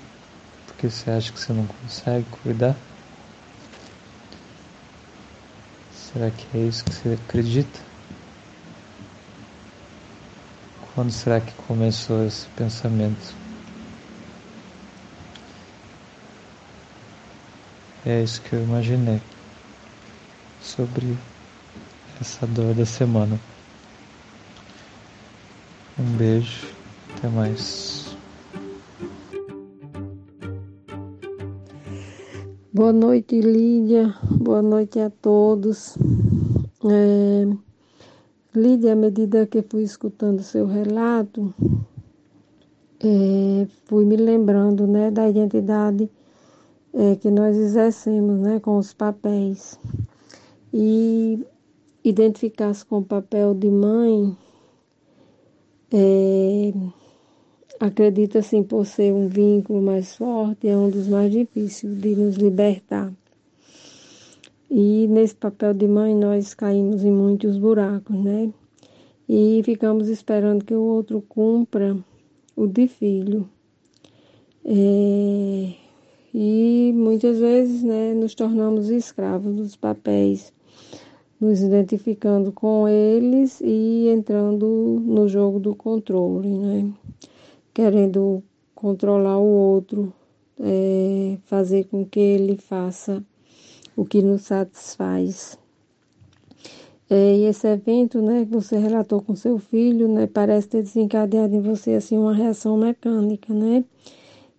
Porque 0.67 0.91
você 0.91 1.11
acha 1.11 1.31
que 1.31 1.39
você 1.39 1.53
não 1.53 1.67
consegue 1.67 2.27
cuidar? 2.43 2.75
Será 5.93 6.31
que 6.31 6.59
é 6.59 6.61
isso 6.61 6.85
que 6.85 6.93
você 6.93 7.11
acredita? 7.11 7.81
Quando 10.95 11.11
será 11.11 11.41
que 11.41 11.53
começou 11.67 12.27
esse 12.27 12.47
pensamento? 12.49 13.42
É 18.05 18.21
isso 18.21 18.43
que 18.43 18.55
eu 18.55 18.65
imaginei 18.65 19.21
sobre 20.61 21.17
essa 22.21 22.45
dor 22.49 22.75
da 22.75 22.85
semana. 22.85 23.39
Um 25.97 26.17
beijo, 26.17 26.67
até 27.17 27.29
mais. 27.29 28.17
Boa 32.73 32.93
noite, 32.93 33.41
Lídia. 33.41 34.13
Boa 34.33 34.63
noite 34.63 34.99
a 34.99 35.09
todos. 35.09 35.97
É... 36.85 37.47
Lídia, 38.53 38.95
à 38.95 38.97
medida 38.97 39.47
que 39.47 39.63
fui 39.63 39.85
escutando 39.85 40.43
seu 40.43 40.67
relato, 40.67 41.55
é, 42.99 43.67
fui 43.85 44.05
me 44.05 44.17
lembrando 44.17 44.89
né, 44.89 45.09
da 45.09 45.29
identidade 45.29 46.11
é, 46.95 47.17
que 47.17 47.31
nós 47.31 47.57
exercemos 47.57 48.41
né, 48.41 48.61
com 48.61 48.77
os 48.77 48.93
papéis. 48.93 49.79
E 50.73 51.45
identificar-se 52.05 52.85
com 52.85 52.99
o 52.99 53.05
papel 53.05 53.55
de 53.55 53.71
mãe, 53.71 54.37
é, 55.93 56.73
acredito 57.79 58.39
assim, 58.39 58.63
por 58.63 58.87
ser 58.87 59.13
um 59.13 59.29
vínculo 59.29 59.83
mais 59.83 60.17
forte, 60.17 60.69
é 60.69 60.77
um 60.77 60.89
dos 60.89 61.09
mais 61.09 61.31
difíceis 61.31 62.01
de 62.01 62.17
nos 62.17 62.37
libertar. 62.37 63.13
E 64.71 65.07
nesse 65.09 65.35
papel 65.35 65.75
de 65.75 65.87
mãe 65.87 66.15
nós 66.15 66.55
caímos 66.55 67.05
em 67.05 67.13
muitos 67.13 67.59
buracos, 67.59 68.17
né? 68.17 68.51
E 69.29 69.61
ficamos 69.65 70.09
esperando 70.09 70.65
que 70.65 70.75
o 70.75 70.81
outro 70.81 71.23
cumpra 71.29 71.97
o 72.57 72.67
de 72.67 72.89
filho. 72.89 73.49
É, 74.65 75.82
e 76.35 76.93
muitas 76.95 77.39
vezes 77.39 77.83
né, 77.83 78.15
nos 78.15 78.35
tornamos 78.35 78.89
escravos 78.89 79.55
dos 79.55 79.77
papéis, 79.77 80.53
nos 81.41 81.61
identificando 81.61 82.53
com 82.53 82.89
eles 82.89 83.61
e 83.61 84.09
entrando 84.09 85.03
no 85.05 85.29
jogo 85.29 85.59
do 85.59 85.75
controle, 85.75 86.49
né? 86.49 86.91
Querendo 87.75 88.43
controlar 88.75 89.39
o 89.39 89.47
outro, 89.47 90.13
é, 90.59 91.37
fazer 91.45 91.85
com 91.85 92.05
que 92.05 92.21
ele 92.21 92.57
faça 92.57 93.23
o 93.97 94.05
que 94.05 94.23
nos 94.23 94.43
satisfaz. 94.43 95.59
É, 97.11 97.37
e 97.37 97.45
esse 97.45 97.67
evento, 97.67 98.23
né, 98.23 98.47
que 98.47 98.51
você 98.51 98.79
relatou 98.79 99.21
com 99.21 99.37
seu 99.37 99.59
filho, 99.59 100.09
né, 100.09 100.27
parece 100.27 100.69
ter 100.69 100.83
desencadeado 100.83 101.55
em 101.55 101.61
você 101.61 101.93
assim 101.93 102.17
uma 102.17 102.33
reação 102.33 102.77
mecânica, 102.79 103.53
né? 103.53 103.85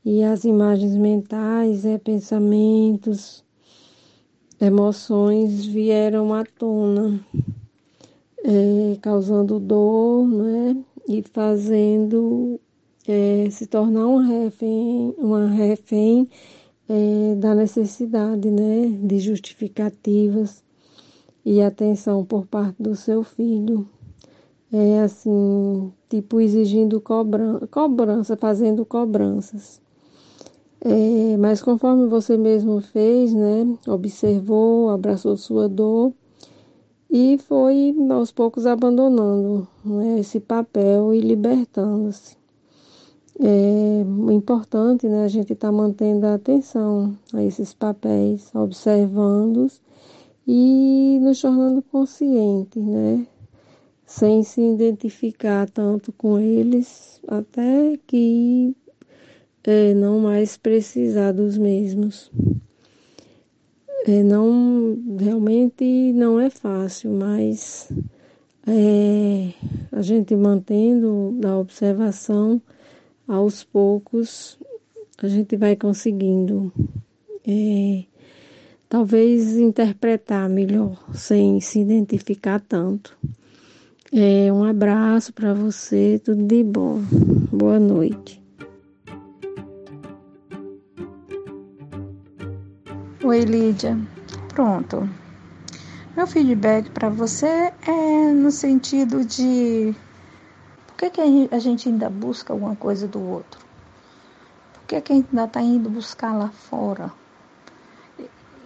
E 0.06 0.24
as 0.24 0.44
imagens 0.44 0.96
mentais, 0.96 1.86
é, 1.86 1.98
pensamentos, 1.98 3.44
emoções 4.60 5.66
vieram 5.66 6.34
à 6.34 6.44
tona, 6.44 7.26
é, 8.44 8.98
causando 9.02 9.60
dor, 9.60 10.28
né? 10.28 10.76
E 11.08 11.22
fazendo 11.22 12.60
é, 13.08 13.50
se 13.50 13.68
tornar 13.68 14.08
um 14.08 14.18
refém, 14.18 15.13
uma 15.18 15.48
refém 15.48 16.30
é, 16.88 17.36
da 17.36 17.56
necessidade 17.56 18.50
né, 18.50 18.88
de 18.88 19.20
justificativas 19.20 20.63
e 21.46 21.62
atenção 21.62 22.26
por 22.26 22.46
parte 22.46 22.82
do 22.82 22.96
seu 22.96 23.24
filho. 23.24 23.88
É 24.72 25.02
assim, 25.02 25.92
tipo 26.10 26.42
exigindo 26.42 27.00
cobrança, 27.00 27.68
cobrança 27.68 28.36
fazendo 28.36 28.86
cobranças. 28.86 29.83
É, 30.86 31.38
mas 31.38 31.62
conforme 31.62 32.08
você 32.08 32.36
mesmo 32.38 32.82
fez, 32.82 33.34
né, 33.34 33.78
observou, 33.88 34.89
abraçou 34.89 35.38
sua 35.38 35.69
dor 35.69 36.13
e 37.10 37.38
foi 37.38 37.96
aos 38.12 38.32
poucos 38.32 38.65
abandonando 38.65 39.67
né, 39.86 40.19
esse 40.19 40.39
papel 40.39 41.13
e 41.13 41.22
libertando-se 41.22 42.36
é 43.39 44.02
importante 44.32 45.08
né, 45.08 45.24
a 45.24 45.28
gente 45.28 45.54
estar 45.54 45.69
tá 45.69 45.72
mantendo 45.72 46.26
a 46.28 46.36
atenção 46.36 47.17
a 47.34 47.43
esses 47.43 47.74
papéis, 47.74 48.54
observando-os 48.54 49.82
e 50.48 51.17
nos 51.22 51.41
tornando 51.41 51.82
conscientes, 51.82 52.84
né? 52.84 53.26
Sem 54.06 54.43
se 54.43 54.62
identificar 54.62 55.67
tanto 55.69 56.12
com 56.12 56.38
eles, 56.38 57.19
até 57.28 57.98
que 58.06 58.76
é, 59.65 59.93
não 59.93 60.19
mais 60.19 60.58
precisar 60.58 61.32
dos 61.32 61.58
mesmos. 61.58 62.32
É, 64.06 64.21
não, 64.21 64.97
realmente 65.17 66.12
não 66.13 66.39
é 66.39 66.49
fácil, 66.49 67.12
mas 67.12 67.89
é, 68.67 69.54
a 69.91 70.02
gente 70.02 70.36
mantendo 70.36 71.39
a 71.47 71.58
observação, 71.58 72.62
aos 73.28 73.63
poucos 73.63 74.58
a 75.21 75.28
gente 75.28 75.56
vai 75.56 75.76
conseguindo 75.78 76.71
é, 77.47 78.04
talvez 78.89 79.58
interpretar 79.58 80.49
melhor, 80.49 81.02
sem 81.13 81.62
se 81.62 81.80
identificar 81.80 82.60
tanto. 82.60 83.17
É, 84.12 84.52
um 84.52 84.63
abraço 84.63 85.32
para 85.34 85.54
você, 85.54 86.21
tudo 86.23 86.43
de 86.43 86.63
bom. 86.63 86.99
Boa 87.52 87.80
noite. 87.80 88.42
Oi, 93.26 93.40
Lídia. 93.40 93.98
Pronto. 94.50 95.10
Meu 96.14 96.28
feedback 96.28 96.90
para 96.90 97.08
você 97.08 97.72
é 97.88 98.34
no 98.34 98.52
sentido 98.52 99.24
de 99.24 99.96
por 100.86 100.98
que, 100.98 101.10
que 101.10 101.50
a 101.50 101.58
gente 101.58 101.88
ainda 101.88 102.10
busca 102.10 102.52
alguma 102.52 102.76
coisa 102.76 103.08
do 103.08 103.22
outro? 103.22 103.62
Por 104.74 104.84
que, 104.88 105.00
que 105.00 105.14
a 105.14 105.16
gente 105.16 105.30
ainda 105.32 105.46
está 105.46 105.62
indo 105.62 105.90
buscar 105.90 106.34
lá 106.34 106.50
fora? 106.50 107.14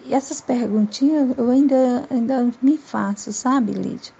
E 0.04 0.12
essas 0.12 0.40
perguntinhas 0.40 1.38
eu 1.38 1.50
ainda, 1.50 2.04
ainda 2.10 2.50
me 2.60 2.76
faço, 2.76 3.32
sabe, 3.32 3.70
Lídia? 3.70 4.12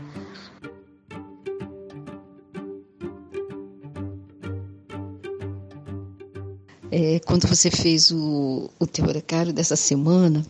É, 6.90 7.20
quando 7.20 7.46
você 7.46 7.70
fez 7.70 8.10
o, 8.10 8.70
o 8.78 8.86
teu 8.86 9.04
dessa 9.52 9.76
semana, 9.76 10.44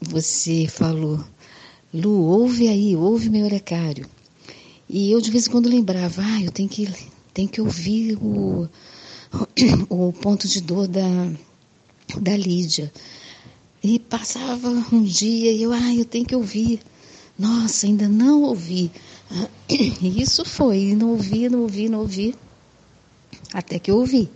você 0.00 0.68
falou 0.68 1.24
Lu, 1.92 2.22
ouve 2.22 2.68
aí, 2.68 2.94
ouve 2.94 3.28
meu 3.28 3.44
orecário. 3.44 4.06
E 4.88 5.10
eu 5.10 5.20
de 5.20 5.30
vez 5.30 5.46
em 5.46 5.50
quando 5.50 5.68
lembrava, 5.68 6.22
ah, 6.22 6.40
eu 6.40 6.52
tenho 6.52 6.68
que, 6.68 6.88
tenho 7.34 7.48
que 7.48 7.60
ouvir 7.60 8.16
o, 8.16 8.68
o 9.90 10.12
ponto 10.12 10.46
de 10.46 10.60
dor 10.60 10.86
da, 10.86 11.32
da 12.18 12.36
Lídia. 12.36 12.92
E 13.82 13.98
passava 13.98 14.68
um 14.92 15.02
dia 15.02 15.50
e 15.50 15.62
eu, 15.62 15.72
ah, 15.72 15.94
eu 15.94 16.04
tenho 16.04 16.24
que 16.24 16.36
ouvir. 16.36 16.80
Nossa, 17.36 17.86
ainda 17.86 18.08
não 18.08 18.42
ouvi. 18.42 18.90
E 19.68 20.20
isso 20.20 20.44
foi, 20.44 20.94
não 20.94 21.10
ouvi, 21.10 21.48
não 21.48 21.62
ouvi, 21.62 21.88
não 21.88 22.00
ouvi. 22.00 22.34
Até 23.52 23.78
que 23.78 23.90
eu 23.90 23.96
ouvi. 23.96 24.30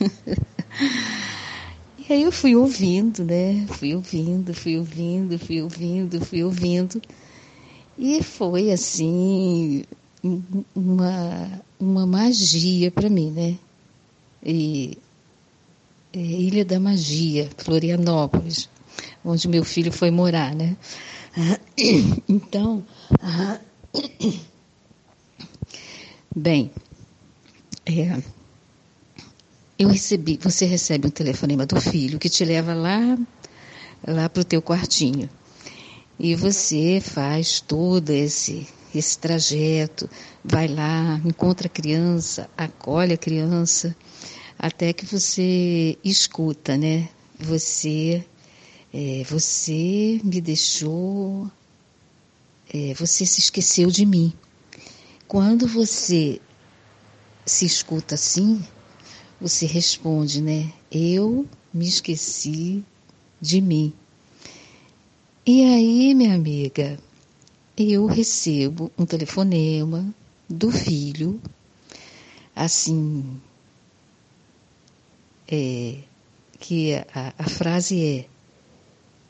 E 2.08 2.12
aí 2.12 2.22
eu 2.22 2.30
fui 2.30 2.54
ouvindo, 2.54 3.24
né? 3.24 3.66
Fui 3.66 3.92
ouvindo, 3.92 4.54
fui 4.54 4.78
ouvindo, 4.78 5.36
fui 5.40 5.60
ouvindo, 5.60 6.24
fui 6.24 6.44
ouvindo. 6.44 7.02
E 7.98 8.22
foi 8.22 8.70
assim 8.70 9.82
uma, 10.74 11.62
uma 11.80 12.06
magia 12.06 12.92
para 12.92 13.08
mim, 13.08 13.32
né? 13.32 13.58
E, 14.44 14.96
é, 16.12 16.18
Ilha 16.18 16.64
da 16.64 16.78
Magia, 16.78 17.50
Florianópolis, 17.56 18.68
onde 19.24 19.48
meu 19.48 19.64
filho 19.64 19.90
foi 19.90 20.10
morar, 20.10 20.54
né? 20.54 20.76
Então, 22.28 22.84
bem, 26.34 26.70
é, 27.84 28.22
eu 29.78 29.88
recebi, 29.88 30.38
você 30.40 30.64
recebe 30.64 31.06
um 31.06 31.10
telefonema 31.10 31.66
do 31.66 31.78
filho 31.80 32.18
que 32.18 32.30
te 32.30 32.44
leva 32.44 32.72
lá, 32.72 33.18
lá 34.06 34.28
para 34.28 34.40
o 34.40 34.44
teu 34.44 34.62
quartinho. 34.62 35.28
E 36.18 36.34
você 36.34 36.98
faz 36.98 37.60
todo 37.60 38.08
esse, 38.08 38.66
esse 38.94 39.18
trajeto, 39.18 40.08
vai 40.42 40.66
lá, 40.66 41.20
encontra 41.24 41.66
a 41.66 41.70
criança, 41.70 42.48
acolhe 42.56 43.12
a 43.12 43.18
criança, 43.18 43.94
até 44.58 44.94
que 44.94 45.04
você 45.04 45.98
escuta, 46.02 46.78
né? 46.78 47.10
Você, 47.38 48.24
é, 48.94 49.24
você 49.28 50.18
me 50.24 50.40
deixou, 50.40 51.50
é, 52.72 52.94
você 52.94 53.26
se 53.26 53.40
esqueceu 53.40 53.90
de 53.90 54.06
mim. 54.06 54.32
Quando 55.28 55.66
você 55.66 56.40
se 57.44 57.66
escuta 57.66 58.14
assim, 58.14 58.64
você 59.40 59.66
responde, 59.66 60.40
né? 60.40 60.72
Eu 60.90 61.46
me 61.72 61.86
esqueci 61.86 62.82
de 63.40 63.60
mim. 63.60 63.92
E 65.44 65.62
aí, 65.62 66.14
minha 66.14 66.34
amiga, 66.34 66.98
eu 67.76 68.06
recebo 68.06 68.90
um 68.98 69.04
telefonema 69.04 70.12
do 70.48 70.70
filho, 70.70 71.40
assim, 72.54 73.38
é, 75.46 75.98
que 76.58 76.94
a, 76.94 77.34
a 77.38 77.44
frase 77.44 78.02
é: 78.02 78.26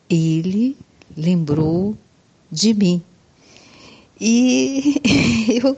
Ele 0.08 0.76
lembrou 1.16 1.96
de 2.50 2.72
mim. 2.72 3.02
E 4.18 5.02
eu 5.62 5.76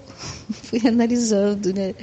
fui 0.50 0.86
analisando, 0.86 1.72
né? 1.72 1.94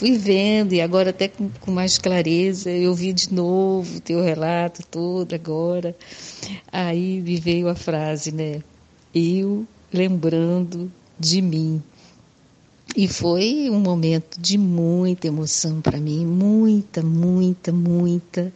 Fui 0.00 0.16
vendo 0.16 0.72
e 0.72 0.80
agora 0.80 1.10
até 1.10 1.28
com, 1.28 1.50
com, 1.60 1.70
mais 1.70 1.98
clareza 1.98 2.70
eu 2.70 2.94
vi 2.94 3.12
de 3.12 3.30
novo 3.34 3.98
o 3.98 4.00
teu 4.00 4.22
relato 4.22 4.82
todo 4.86 5.34
agora. 5.34 5.94
Aí 6.72 7.20
me 7.20 7.36
veio 7.36 7.68
a 7.68 7.74
frase, 7.74 8.32
né? 8.32 8.62
Eu 9.14 9.66
lembrando 9.92 10.90
de 11.18 11.42
mim. 11.42 11.82
E 12.96 13.06
foi 13.06 13.68
um 13.70 13.78
momento 13.78 14.40
de 14.40 14.56
muita 14.56 15.26
emoção 15.26 15.82
para 15.82 15.98
mim, 15.98 16.24
muita, 16.24 17.02
muita, 17.02 17.70
muita. 17.70 18.50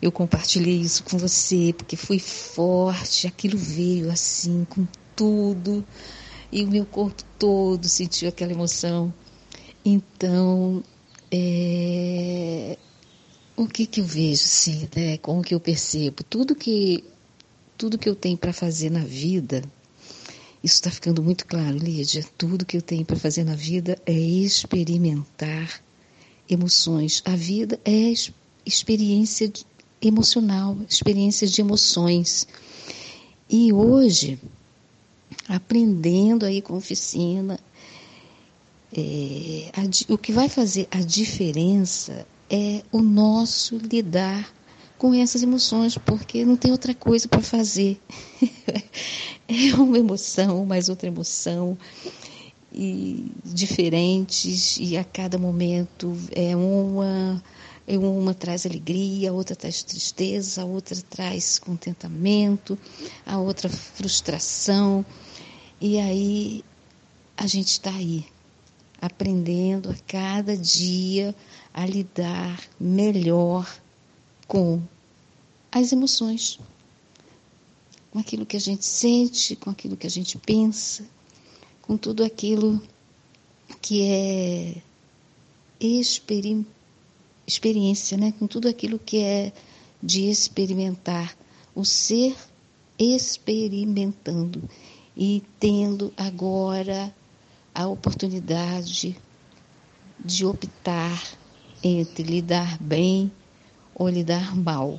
Eu 0.00 0.12
compartilhei 0.12 0.76
isso 0.76 1.02
com 1.02 1.18
você 1.18 1.74
porque 1.76 1.96
foi 1.96 2.20
forte, 2.20 3.26
aquilo 3.26 3.58
veio 3.58 4.12
assim 4.12 4.64
com 4.70 4.86
tudo 5.16 5.84
e 6.52 6.62
o 6.62 6.68
meu 6.68 6.86
corpo 6.86 7.24
todo 7.36 7.88
sentiu 7.88 8.28
aquela 8.28 8.52
emoção. 8.52 9.12
Então, 9.90 10.84
é, 11.32 12.76
o 13.56 13.66
que, 13.66 13.86
que 13.86 14.02
eu 14.02 14.04
vejo, 14.04 14.42
sim, 14.42 14.86
né? 14.94 15.16
Como 15.16 15.42
que 15.42 15.54
eu 15.54 15.60
percebo? 15.60 16.22
Tudo 16.24 16.54
que, 16.54 17.02
tudo 17.78 17.96
que 17.96 18.06
eu 18.06 18.14
tenho 18.14 18.36
para 18.36 18.52
fazer 18.52 18.90
na 18.90 19.02
vida, 19.02 19.62
isso 20.62 20.74
está 20.74 20.90
ficando 20.90 21.22
muito 21.22 21.46
claro, 21.46 21.78
Lídia. 21.78 22.22
Tudo 22.36 22.66
que 22.66 22.76
eu 22.76 22.82
tenho 22.82 23.02
para 23.02 23.16
fazer 23.16 23.44
na 23.44 23.54
vida 23.54 23.98
é 24.04 24.12
experimentar 24.12 25.80
emoções. 26.50 27.22
A 27.24 27.34
vida 27.34 27.80
é 27.82 28.12
experiência 28.66 29.50
emocional, 30.02 30.76
experiência 30.86 31.46
de 31.46 31.62
emoções. 31.62 32.46
E 33.48 33.72
hoje, 33.72 34.38
aprendendo 35.48 36.44
aí 36.44 36.60
com 36.60 36.76
oficina, 36.76 37.58
é, 38.96 39.70
a, 39.74 40.12
o 40.12 40.18
que 40.18 40.32
vai 40.32 40.48
fazer 40.48 40.88
a 40.90 41.00
diferença 41.00 42.26
é 42.50 42.82
o 42.90 43.02
nosso 43.02 43.76
lidar 43.76 44.52
com 44.96 45.14
essas 45.14 45.42
emoções, 45.42 45.96
porque 45.96 46.44
não 46.44 46.56
tem 46.56 46.72
outra 46.72 46.94
coisa 46.94 47.28
para 47.28 47.40
fazer. 47.40 48.00
é 49.46 49.74
uma 49.76 49.98
emoção, 49.98 50.64
mais 50.64 50.88
outra 50.88 51.06
emoção, 51.06 51.78
e 52.72 53.30
diferentes, 53.44 54.78
e 54.78 54.96
a 54.96 55.04
cada 55.04 55.38
momento 55.38 56.16
é 56.32 56.56
uma, 56.56 57.42
é 57.86 57.96
uma 57.96 58.34
traz 58.34 58.66
alegria, 58.66 59.30
a 59.30 59.32
outra 59.32 59.54
traz 59.54 59.82
tristeza, 59.82 60.62
a 60.62 60.64
outra 60.64 60.96
traz 61.08 61.58
contentamento, 61.58 62.78
a 63.24 63.38
outra 63.38 63.68
frustração. 63.68 65.04
E 65.80 65.98
aí 65.98 66.64
a 67.36 67.46
gente 67.46 67.68
está 67.68 67.90
aí 67.90 68.26
aprendendo 69.00 69.90
a 69.90 69.94
cada 70.06 70.56
dia 70.56 71.34
a 71.72 71.86
lidar 71.86 72.60
melhor 72.78 73.66
com 74.46 74.82
as 75.70 75.92
emoções, 75.92 76.58
com 78.10 78.18
aquilo 78.18 78.46
que 78.46 78.56
a 78.56 78.60
gente 78.60 78.84
sente, 78.84 79.54
com 79.54 79.70
aquilo 79.70 79.96
que 79.96 80.06
a 80.06 80.10
gente 80.10 80.36
pensa, 80.38 81.04
com 81.82 81.96
tudo 81.96 82.24
aquilo 82.24 82.82
que 83.80 84.02
é 84.02 84.82
experi 85.80 86.66
experiência, 87.46 88.18
né? 88.18 88.32
com 88.38 88.46
tudo 88.46 88.68
aquilo 88.68 88.98
que 88.98 89.18
é 89.22 89.52
de 90.02 90.28
experimentar, 90.28 91.36
o 91.74 91.84
ser 91.84 92.36
experimentando 92.98 94.62
e 95.16 95.42
tendo 95.58 96.12
agora 96.16 97.14
a 97.78 97.86
oportunidade 97.86 99.16
de 100.18 100.44
optar 100.44 101.22
entre 101.80 102.24
lidar 102.24 102.76
bem 102.82 103.30
ou 103.94 104.08
lidar 104.08 104.56
mal. 104.56 104.98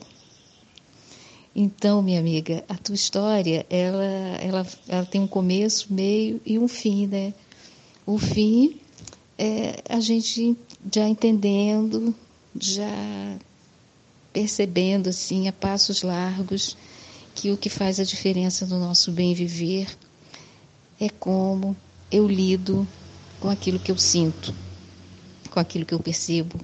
Então, 1.53 2.01
minha 2.01 2.21
amiga, 2.21 2.63
a 2.69 2.77
tua 2.77 2.95
história, 2.95 3.65
ela, 3.69 4.05
ela, 4.39 4.67
ela 4.87 5.05
tem 5.05 5.19
um 5.19 5.27
começo, 5.27 5.93
meio 5.93 6.39
e 6.45 6.57
um 6.57 6.69
fim, 6.69 7.05
né? 7.05 7.33
o 8.05 8.17
fim 8.17 8.79
é 9.37 9.83
a 9.89 9.99
gente 9.99 10.57
já 10.89 11.05
entendendo, 11.05 12.15
já 12.57 13.37
percebendo 14.31 15.09
assim 15.09 15.49
a 15.49 15.51
passos 15.51 16.01
largos 16.01 16.77
que 17.35 17.51
o 17.51 17.57
que 17.57 17.69
faz 17.69 17.99
a 17.99 18.05
diferença 18.05 18.65
no 18.65 18.79
nosso 18.79 19.11
bem 19.11 19.33
viver 19.33 19.85
é 20.97 21.09
como 21.09 21.75
eu 22.11 22.27
lido 22.27 22.87
com 23.39 23.49
aquilo 23.49 23.79
que 23.79 23.91
eu 23.91 23.97
sinto, 23.97 24.53
com 25.49 25.59
aquilo 25.59 25.85
que 25.85 25.93
eu 25.93 25.99
percebo, 25.99 26.59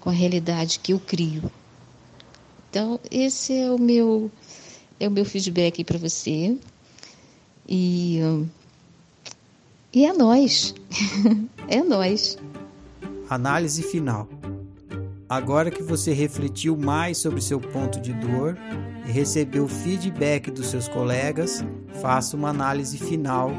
com 0.00 0.10
a 0.10 0.12
realidade 0.12 0.78
que 0.78 0.92
eu 0.92 1.00
crio. 1.00 1.50
Então, 2.70 3.00
esse 3.10 3.56
é 3.56 3.70
o 3.70 3.78
meu 3.78 4.30
é 5.00 5.08
o 5.08 5.10
meu 5.10 5.24
feedback 5.24 5.82
para 5.84 5.98
você. 5.98 6.56
E 7.66 8.20
e 9.92 10.04
é 10.04 10.12
nós. 10.12 10.74
é 11.66 11.82
nós. 11.82 12.36
Análise 13.28 13.82
final. 13.82 14.28
Agora 15.28 15.70
que 15.70 15.82
você 15.82 16.12
refletiu 16.12 16.76
mais 16.76 17.18
sobre 17.18 17.40
seu 17.40 17.60
ponto 17.60 18.00
de 18.00 18.12
dor 18.14 18.56
e 19.06 19.12
recebeu 19.12 19.68
feedback 19.68 20.50
dos 20.50 20.68
seus 20.68 20.88
colegas, 20.88 21.62
faça 22.00 22.34
uma 22.34 22.48
análise 22.48 22.96
final, 22.96 23.50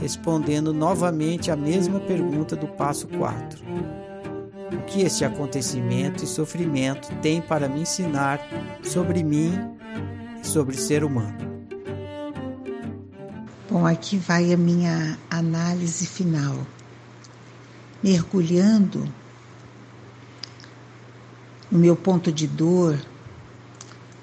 respondendo 0.00 0.72
novamente 0.72 1.50
a 1.50 1.56
mesma 1.56 2.00
pergunta 2.00 2.56
do 2.56 2.66
passo 2.66 3.06
4. 3.08 3.62
O 4.72 4.82
que 4.86 5.02
este 5.02 5.24
acontecimento 5.24 6.24
e 6.24 6.26
sofrimento 6.26 7.08
tem 7.22 7.40
para 7.40 7.68
me 7.68 7.80
ensinar 7.80 8.40
sobre 8.82 9.22
mim 9.22 9.52
e 10.42 10.46
sobre 10.46 10.76
ser 10.76 11.04
humano? 11.04 11.48
Bom, 13.70 13.86
aqui 13.86 14.16
vai 14.16 14.52
a 14.52 14.56
minha 14.56 15.18
análise 15.30 16.06
final. 16.06 16.66
Mergulhando 18.02 19.12
no 21.70 21.78
meu 21.78 21.94
ponto 21.94 22.32
de 22.32 22.46
dor, 22.46 22.98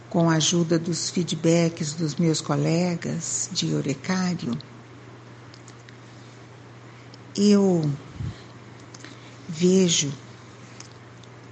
com 0.10 0.30
a 0.30 0.36
ajuda 0.36 0.80
dos 0.80 1.10
feedbacks 1.10 1.94
dos 1.94 2.16
meus 2.16 2.42
colegas 2.42 3.50
de 3.52 3.76
Orecário, 3.76 4.58
eu 7.38 7.90
vejo 9.48 10.12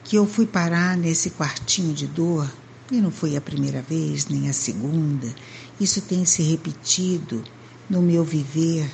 que 0.04 0.15
eu 0.15 0.26
fui 0.26 0.46
parar 0.46 0.96
nesse 0.98 1.32
quartinho 1.32 1.93
de 1.93 2.08
dor, 2.08 2.50
e 2.91 3.02
não 3.02 3.12
foi 3.12 3.36
a 3.36 3.41
primeira 3.41 3.82
vez, 3.82 4.28
nem 4.28 4.50
a 4.50 4.54
segunda, 4.54 5.34
isso 5.80 6.02
tem 6.02 6.26
se 6.26 6.43
repetido 6.43 7.43
no 7.89 8.02
meu 8.02 8.24
viver, 8.24 8.89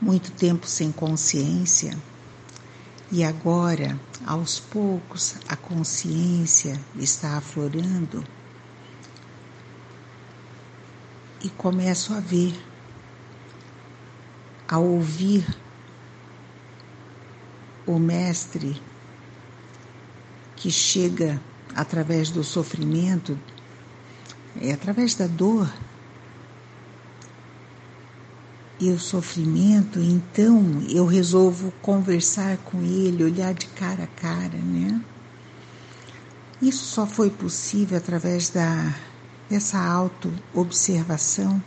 muito 0.00 0.30
tempo 0.32 0.66
sem 0.66 0.92
consciência. 0.92 1.96
E 3.10 3.22
agora, 3.22 3.98
aos 4.26 4.58
poucos, 4.58 5.36
a 5.48 5.56
consciência 5.56 6.80
está 6.96 7.36
aflorando. 7.36 8.24
E 11.42 11.48
começo 11.50 12.12
a 12.12 12.20
ver, 12.20 12.54
a 14.68 14.78
ouvir 14.78 15.46
o 17.86 17.98
Mestre 17.98 18.80
que 20.56 20.70
chega 20.70 21.40
através 21.74 22.30
do 22.30 22.42
sofrimento, 22.42 23.38
é 24.60 24.72
através 24.72 25.14
da 25.14 25.26
dor 25.26 25.70
e 28.80 28.90
o 28.90 28.98
sofrimento, 28.98 30.00
então 30.00 30.82
eu 30.88 31.06
resolvo 31.06 31.72
conversar 31.80 32.58
com 32.58 32.82
ele, 32.82 33.24
olhar 33.24 33.54
de 33.54 33.66
cara 33.68 34.04
a 34.04 34.06
cara, 34.06 34.58
né? 34.58 35.00
Isso 36.60 36.84
só 36.86 37.06
foi 37.06 37.30
possível 37.30 37.96
através 37.96 38.50
da 38.50 38.94
dessa 39.48 39.78
auto-observação 39.78 41.62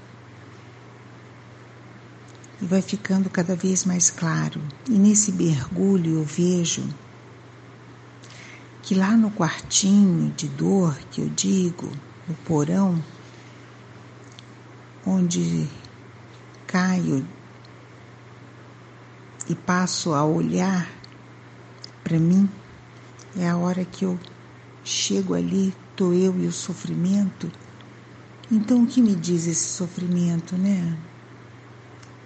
e 2.62 2.65
vai 2.65 2.82
ficando 2.82 3.30
cada 3.30 3.56
vez 3.56 3.86
mais 3.86 4.10
claro. 4.10 4.62
E 4.88 4.98
nesse 4.98 5.32
mergulho 5.32 6.19
eu 6.19 6.24
vejo 6.24 6.88
que 8.82 8.95
lá 8.95 9.15
no 9.15 9.32
quartinho 9.32 10.32
de 10.32 10.48
dor 10.48 10.98
que 11.12 11.22
eu 11.22 11.30
digo, 11.30 11.91
no 12.28 12.34
porão, 12.36 13.04
onde 15.06 15.67
caio 16.67 17.26
e 19.48 19.56
passo 19.56 20.13
a 20.13 20.26
olhar 20.26 20.91
para 22.04 22.19
mim, 22.19 22.50
é 23.38 23.48
a 23.48 23.58
hora 23.58 23.86
que 23.86 24.06
eu 24.06 24.19
chego 24.84 25.34
ali, 25.34 25.74
tô 25.95 26.13
eu 26.13 26.39
e 26.39 26.48
o 26.48 26.52
sofrimento. 26.52 27.52
Então 28.52 28.84
o 28.84 28.88
que 28.88 29.02
me 29.02 29.15
diz 29.15 29.45
esse 29.45 29.69
sofrimento, 29.69 30.58
né? 30.58 30.98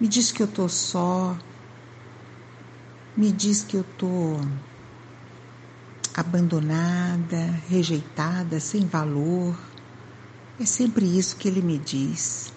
Me 0.00 0.08
diz 0.08 0.32
que 0.32 0.42
eu 0.42 0.48
tô 0.48 0.68
só, 0.68 1.38
me 3.16 3.30
diz 3.30 3.62
que 3.62 3.76
eu 3.76 3.84
tô 3.84 4.40
abandonada, 6.14 7.46
rejeitada, 7.68 8.58
sem 8.60 8.86
valor. 8.86 9.58
É 10.58 10.64
sempre 10.64 11.06
isso 11.06 11.36
que 11.36 11.48
ele 11.48 11.62
me 11.62 11.78
diz. 11.78 12.52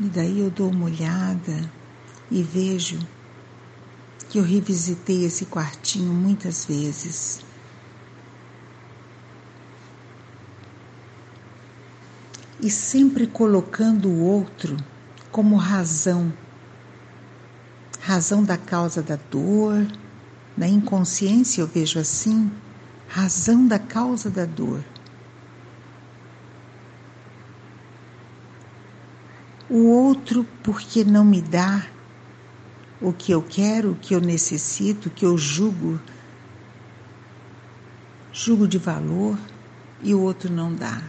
E 0.00 0.08
daí 0.08 0.38
eu 0.38 0.50
dou 0.50 0.70
uma 0.70 0.84
olhada 0.84 1.72
e 2.30 2.42
vejo 2.42 3.00
que 4.30 4.38
eu 4.38 4.44
revisitei 4.44 5.24
esse 5.24 5.46
quartinho 5.46 6.12
muitas 6.12 6.64
vezes. 6.64 7.47
E 12.60 12.70
sempre 12.70 13.26
colocando 13.26 14.08
o 14.08 14.20
outro 14.20 14.76
como 15.30 15.56
razão, 15.56 16.32
razão 18.00 18.42
da 18.42 18.56
causa 18.56 19.02
da 19.02 19.16
dor, 19.30 19.86
na 20.56 20.66
inconsciência 20.66 21.60
eu 21.60 21.66
vejo 21.66 21.98
assim, 21.98 22.50
razão 23.06 23.66
da 23.66 23.78
causa 23.78 24.28
da 24.28 24.44
dor. 24.44 24.82
o 29.68 29.86
outro 29.86 30.46
porque 30.62 31.04
não 31.04 31.24
me 31.24 31.42
dá 31.42 31.86
o 33.00 33.12
que 33.12 33.32
eu 33.32 33.42
quero, 33.42 33.92
o 33.92 33.96
que 33.96 34.14
eu 34.14 34.20
necessito, 34.20 35.08
o 35.08 35.10
que 35.10 35.24
eu 35.24 35.36
julgo, 35.36 36.00
julgo 38.32 38.66
de 38.66 38.78
valor 38.78 39.38
e 40.02 40.14
o 40.14 40.20
outro 40.20 40.52
não 40.52 40.74
dá. 40.74 41.02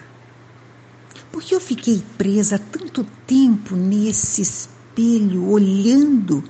Porque 1.32 1.54
eu 1.54 1.62
fiquei 1.62 2.04
presa 2.18 2.58
tanto 2.58 3.06
tempo 3.26 3.76
nesse 3.76 4.42
espelho, 4.42 5.48
olhando 5.48 6.44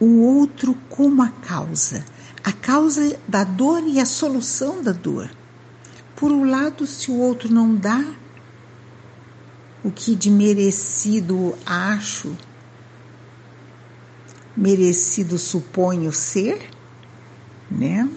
o 0.00 0.22
outro 0.22 0.74
como 0.88 1.22
a 1.22 1.28
causa, 1.28 2.04
a 2.42 2.52
causa 2.52 3.18
da 3.28 3.44
dor 3.44 3.82
e 3.86 4.00
a 4.00 4.06
solução 4.06 4.82
da 4.82 4.92
dor. 4.92 5.30
Por 6.16 6.32
um 6.32 6.48
lado, 6.48 6.86
se 6.86 7.10
o 7.10 7.16
outro 7.16 7.52
não 7.52 7.74
dá, 7.74 8.04
o 9.84 9.90
que 9.90 10.14
de 10.14 10.30
merecido 10.30 11.56
acho, 11.64 12.36
merecido 14.56 15.38
suponho 15.38 16.12
ser, 16.12 16.68
né? 17.70 18.08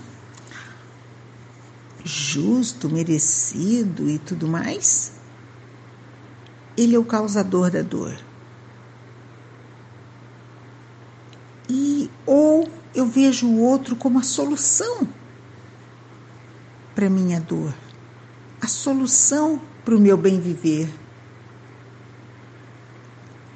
Justo, 2.04 2.90
merecido 2.90 4.10
e 4.10 4.20
tudo 4.20 4.48
mais, 4.48 5.14
ele 6.78 6.96
é 6.96 7.00
o 7.00 7.06
causador 7.06 7.70
da 7.70 7.82
dor. 7.82 8.18
E 11.70 12.10
ou 12.26 12.70
eu 12.94 13.06
vejo 13.06 13.48
o 13.48 13.60
outro 13.62 13.96
como 13.96 14.20
a 14.20 14.24
solução 14.24 15.08
para 16.94 17.10
minha 17.10 17.40
dor, 17.40 17.74
a 18.62 18.68
solução 18.68 19.62
para 19.84 19.96
o 19.96 20.00
meu 20.00 20.18
bem 20.18 20.40
viver 20.40 20.90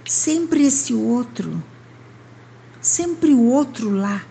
sempre 0.08 0.66
esse 0.66 0.94
outro, 0.94 1.62
sempre 2.82 3.34
o 3.34 3.44
outro 3.44 3.90
lá. 3.90 4.26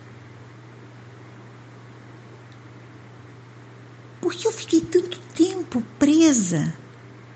Porque 4.20 4.46
eu 4.46 4.52
fiquei 4.52 4.80
tanto 4.80 5.20
tempo 5.34 5.82
presa 5.98 6.74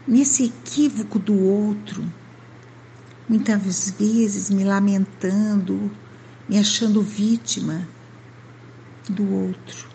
nesse 0.07 0.45
equívoco 0.45 1.19
do 1.19 1.39
outro, 1.39 2.05
muitas 3.29 3.91
vezes 3.91 4.51
me 4.51 4.65
lamentando, 4.65 5.91
me 6.49 6.59
achando 6.59 7.03
vítima 7.03 7.87
do 9.09 9.29
outro. 9.33 9.89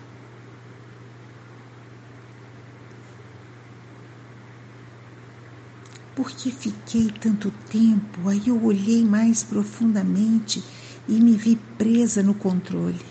Por 6.16 6.32
que 6.32 6.50
fiquei 6.50 7.12
tanto 7.12 7.52
tempo? 7.70 8.30
Aí 8.30 8.48
eu 8.48 8.64
olhei 8.64 9.04
mais 9.04 9.44
profundamente 9.44 10.64
e 11.10 11.14
me 11.20 11.36
vi 11.36 11.58
presa 11.78 12.24
no 12.24 12.34
controle. 12.34 13.06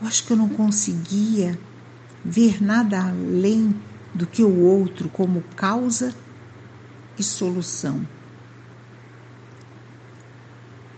Eu 0.00 0.08
acho 0.08 0.24
que 0.24 0.32
eu 0.32 0.36
não 0.36 0.48
conseguia 0.48 1.58
ver 2.24 2.62
nada 2.62 3.08
além 3.08 3.74
do 4.14 4.26
que 4.26 4.42
o 4.42 4.60
outro 4.60 5.08
como 5.08 5.42
causa 5.56 6.14
e 7.18 7.22
solução. 7.22 8.06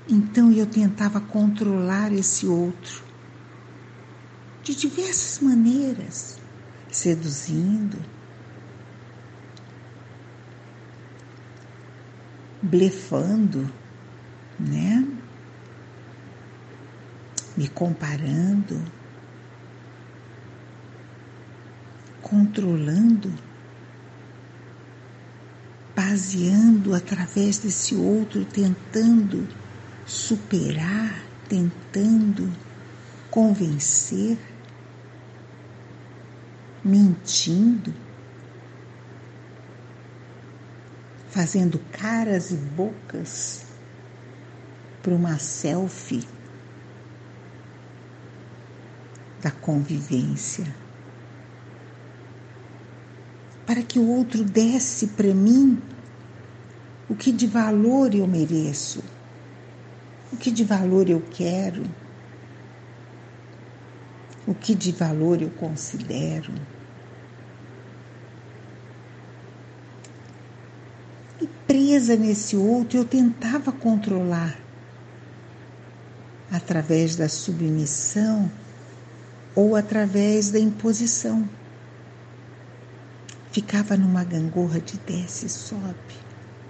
Então 0.08 0.52
eu 0.52 0.66
tentava 0.66 1.20
controlar 1.20 2.12
esse 2.12 2.46
outro 2.46 3.04
de 4.62 4.74
diversas 4.74 5.40
maneiras, 5.40 6.38
seduzindo, 6.90 7.98
blefando, 12.62 13.70
né? 14.58 15.06
Me 17.56 17.68
comparando, 17.68 18.82
controlando, 22.26 23.32
baseando 25.94 26.92
através 26.92 27.58
desse 27.58 27.94
outro, 27.94 28.44
tentando 28.44 29.46
superar, 30.04 31.22
tentando 31.48 32.52
convencer, 33.30 34.36
mentindo, 36.84 37.94
fazendo 41.30 41.78
caras 41.92 42.50
e 42.50 42.56
bocas 42.56 43.66
para 45.00 45.14
uma 45.14 45.38
selfie 45.38 46.26
da 49.40 49.52
convivência. 49.52 50.85
Para 53.66 53.82
que 53.82 53.98
o 53.98 54.08
outro 54.08 54.44
desse 54.44 55.08
para 55.08 55.34
mim 55.34 55.82
o 57.08 57.14
que 57.14 57.30
de 57.30 57.46
valor 57.46 58.14
eu 58.14 58.26
mereço, 58.26 59.02
o 60.32 60.36
que 60.36 60.50
de 60.50 60.64
valor 60.64 61.08
eu 61.08 61.20
quero, 61.20 61.84
o 64.46 64.54
que 64.54 64.74
de 64.74 64.92
valor 64.92 65.40
eu 65.40 65.50
considero. 65.50 66.52
E 71.40 71.46
presa 71.66 72.16
nesse 72.16 72.56
outro, 72.56 72.98
eu 72.98 73.04
tentava 73.04 73.70
controlar 73.70 74.58
através 76.50 77.16
da 77.16 77.28
submissão 77.28 78.50
ou 79.54 79.76
através 79.76 80.50
da 80.50 80.58
imposição. 80.58 81.48
Ficava 83.56 83.96
numa 83.96 84.22
gangorra 84.22 84.78
de 84.78 84.98
desce 84.98 85.46
e 85.46 85.48
sobe, 85.48 86.14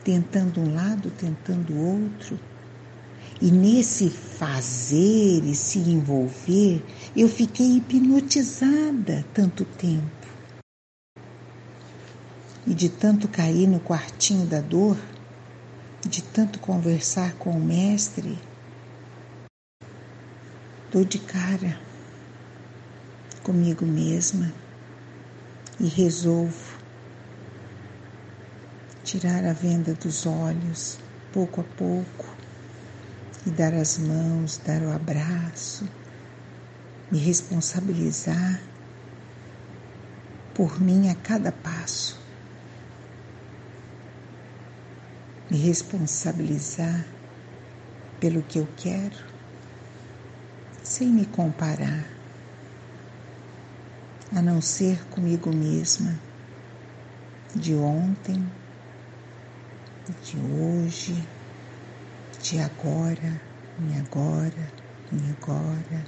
tentando 0.05 0.61
um 0.61 0.73
lado, 0.73 1.11
tentando 1.11 1.73
o 1.73 2.05
outro. 2.05 2.39
E 3.43 3.51
nesse 3.51 4.09
fazer 4.09 5.45
e 5.45 5.53
se 5.53 5.81
envolver, 5.81 6.81
eu 7.17 7.29
fiquei 7.29 7.79
hipnotizada 7.79 9.27
tanto 9.35 9.65
tempo. 9.65 10.29
E 12.65 12.73
de 12.73 12.89
tanto 12.89 13.27
cair 13.27 13.67
no 13.67 13.81
quartinho 13.81 14.47
da 14.47 14.61
dor, 14.61 14.97
de 16.09 16.23
tanto 16.23 16.61
conversar 16.61 17.35
com 17.35 17.51
o 17.51 17.61
mestre, 17.61 18.39
dou 20.93 21.05
de 21.05 21.19
cara 21.19 21.81
comigo 23.43 23.85
mesma 23.85 24.55
e 25.81 25.89
resolvo 25.89 26.76
tirar 29.07 29.45
a 29.45 29.53
venda 29.53 29.95
dos 29.95 30.27
olhos 30.27 30.99
pouco 31.33 31.61
a 31.61 31.65
pouco 31.65 32.27
e 33.47 33.51
dar 33.51 33.73
as 33.73 33.99
mãos, 33.99 34.61
dar 34.67 34.83
o 34.83 34.91
abraço, 34.91 35.89
me 37.09 37.17
responsabilizar 37.17 38.61
por 40.53 40.81
mim 40.81 41.09
a 41.09 41.15
cada 41.15 41.53
passo, 41.53 42.19
me 45.49 45.57
responsabilizar 45.57 47.07
pelo 48.19 48.43
que 48.43 48.59
eu 48.59 48.67
quero, 48.77 49.25
sem 50.83 51.07
me 51.07 51.27
comparar, 51.27 52.09
a 54.35 54.43
não 54.43 54.61
ser 54.61 55.07
comigo 55.11 55.55
mesma, 55.55 56.19
de 57.55 57.73
ontem, 57.73 58.45
de 60.13 60.39
hoje 60.39 61.27
de 62.43 62.61
agora, 62.61 63.41
em 63.81 63.99
agora, 63.99 64.73
em 65.13 65.31
agora. 65.31 66.05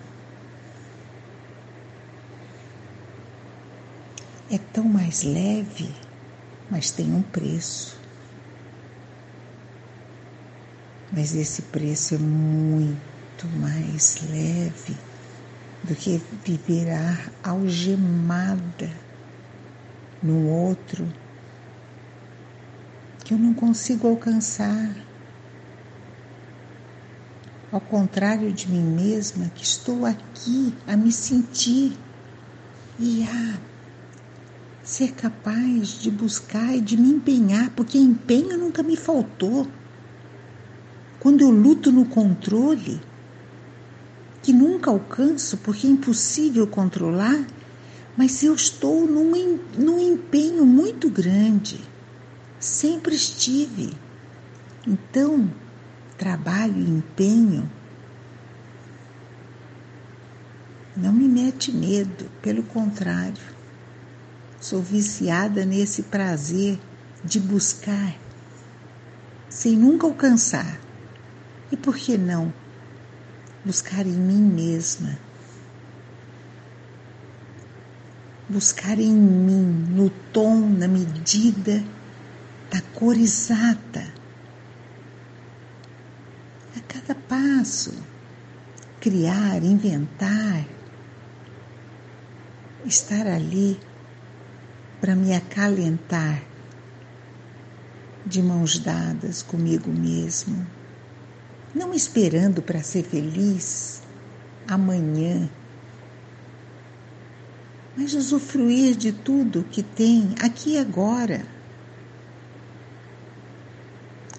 É 4.51 4.59
tão 4.73 4.85
mais 4.85 5.23
leve, 5.23 5.93
mas 6.71 6.91
tem 6.93 7.13
um 7.13 7.23
preço. 7.23 7.99
Mas 11.11 11.35
esse 11.35 11.63
preço 11.63 12.15
é 12.15 12.19
muito 12.19 13.49
mais 13.57 14.21
leve 14.31 14.97
do 15.83 15.95
que 15.97 16.19
viver 16.45 16.89
algemada 17.43 18.91
no 20.23 20.47
outro 20.47 21.09
que 23.29 23.35
eu 23.35 23.39
não 23.39 23.53
consigo 23.53 24.09
alcançar 24.09 24.91
ao 27.71 27.79
contrário 27.79 28.51
de 28.51 28.67
mim 28.71 28.81
mesma, 28.81 29.51
que 29.55 29.63
estou 29.63 30.07
aqui 30.07 30.75
a 30.87 30.97
me 30.97 31.13
sentir 31.13 31.93
e 32.99 33.25
a 33.25 33.59
ser 34.83 35.13
capaz 35.13 35.89
de 35.89 36.11
buscar 36.11 36.75
e 36.75 36.81
de 36.81 36.97
me 36.97 37.11
empenhar, 37.11 37.69
porque 37.77 37.99
empenho 37.99 38.57
nunca 38.57 38.83
me 38.83 38.97
faltou. 38.97 39.69
Quando 41.21 41.43
eu 41.43 41.51
luto 41.51 41.93
no 41.93 42.07
controle, 42.07 42.99
que 44.43 44.55
nunca 44.55 44.91
alcanço 44.91 45.59
porque 45.59 45.87
é 45.87 45.91
impossível 45.91 46.67
controlar, 46.67 47.47
mas 48.17 48.43
eu 48.43 48.55
estou 48.55 49.07
num, 49.07 49.59
num 49.77 50.01
empenho 50.01 50.65
muito 50.65 51.11
grande. 51.11 51.79
Sempre 52.61 53.15
estive. 53.15 53.97
Então, 54.87 55.51
trabalho 56.17 56.79
e 56.79 56.91
empenho 56.91 57.71
não 60.97 61.13
me 61.13 61.29
mete 61.29 61.71
medo, 61.71 62.29
pelo 62.43 62.65
contrário, 62.65 63.43
sou 64.61 64.83
viciada 64.83 65.65
nesse 65.65 66.03
prazer 66.03 66.79
de 67.25 67.39
buscar 67.39 68.19
sem 69.49 69.77
nunca 69.77 70.07
alcançar. 70.07 70.81
E 71.71 71.77
por 71.77 71.97
que 71.97 72.17
não 72.17 72.53
buscar 73.65 74.07
em 74.07 74.13
mim 74.13 74.41
mesma? 74.41 75.19
Buscar 78.49 78.99
em 78.99 79.13
mim, 79.13 79.87
no 79.91 80.09
tom, 80.33 80.61
na 80.61 80.89
medida, 80.89 81.85
da 82.71 82.81
cor 82.95 83.17
exata 83.17 84.19
cada 86.89 87.15
passo, 87.15 87.93
criar, 88.99 89.63
inventar, 89.63 90.67
estar 92.85 93.27
ali 93.27 93.79
para 95.01 95.15
me 95.15 95.35
acalentar 95.35 96.43
de 98.25 98.43
mãos 98.43 98.79
dadas 98.79 99.43
comigo 99.43 99.91
mesmo, 99.91 100.67
não 101.75 101.95
esperando 101.95 102.63
para 102.63 102.83
ser 102.83 103.05
feliz 103.05 104.03
amanhã, 104.67 105.49
mas 107.97 108.15
usufruir 108.15 108.97
de 108.97 109.13
tudo 109.13 109.65
que 109.65 109.83
tem 109.83 110.35
aqui 110.43 110.75
e 110.75 110.79
agora. 110.79 111.58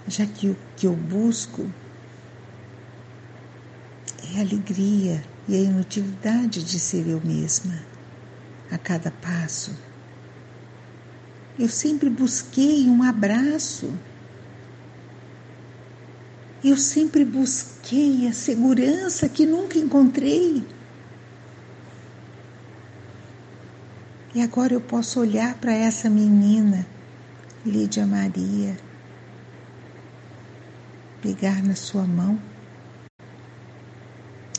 Já 0.10 0.26
que 0.26 0.50
o 0.50 0.58
que 0.76 0.88
eu 0.88 0.96
busco 0.96 1.72
é 4.34 4.40
a 4.40 4.42
alegria 4.42 5.24
e 5.48 5.56
a 5.56 5.60
inutilidade 5.60 6.64
de 6.64 6.80
ser 6.80 7.08
eu 7.08 7.22
mesma 7.24 7.80
a 8.72 8.78
cada 8.80 9.12
passo. 9.12 9.78
Eu 11.60 11.70
sempre 11.70 12.10
busquei 12.10 12.90
um 12.90 13.04
abraço. 13.04 13.94
Eu 16.64 16.76
sempre 16.76 17.24
busquei 17.24 18.28
a 18.28 18.34
segurança 18.34 19.30
que 19.30 19.46
nunca 19.46 19.78
encontrei. 19.78 20.66
E 24.34 24.42
agora 24.42 24.74
eu 24.74 24.82
posso 24.82 25.20
olhar 25.20 25.54
para 25.56 25.72
essa 25.72 26.10
menina, 26.10 26.86
Lídia 27.64 28.08
Maria, 28.08 28.89
pegar 31.22 31.62
na 31.64 31.76
sua 31.76 32.04
mão 32.04 32.40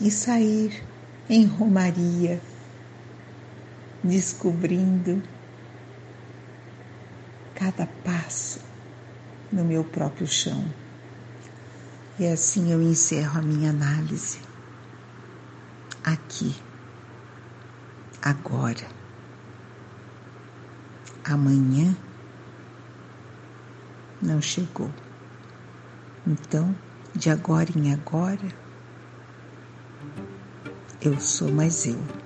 e 0.00 0.10
sair 0.10 0.82
em 1.28 1.44
Romaria, 1.44 2.40
descobrindo 4.02 5.22
cada 7.54 7.86
passo 8.04 8.60
no 9.52 9.64
meu 9.64 9.84
próprio 9.84 10.26
chão. 10.26 10.64
E 12.18 12.26
assim 12.26 12.72
eu 12.72 12.82
encerro 12.82 13.38
a 13.38 13.42
minha 13.42 13.70
análise. 13.70 14.40
Aqui, 16.04 16.54
agora. 18.22 18.88
Amanhã 21.24 21.94
não 24.22 24.40
chegou. 24.40 24.90
Então, 26.26 26.76
de 27.14 27.30
agora 27.30 27.70
em 27.76 27.92
agora, 27.92 28.48
eu 31.00 31.18
sou 31.18 31.50
mais 31.50 31.86
eu. 31.86 32.19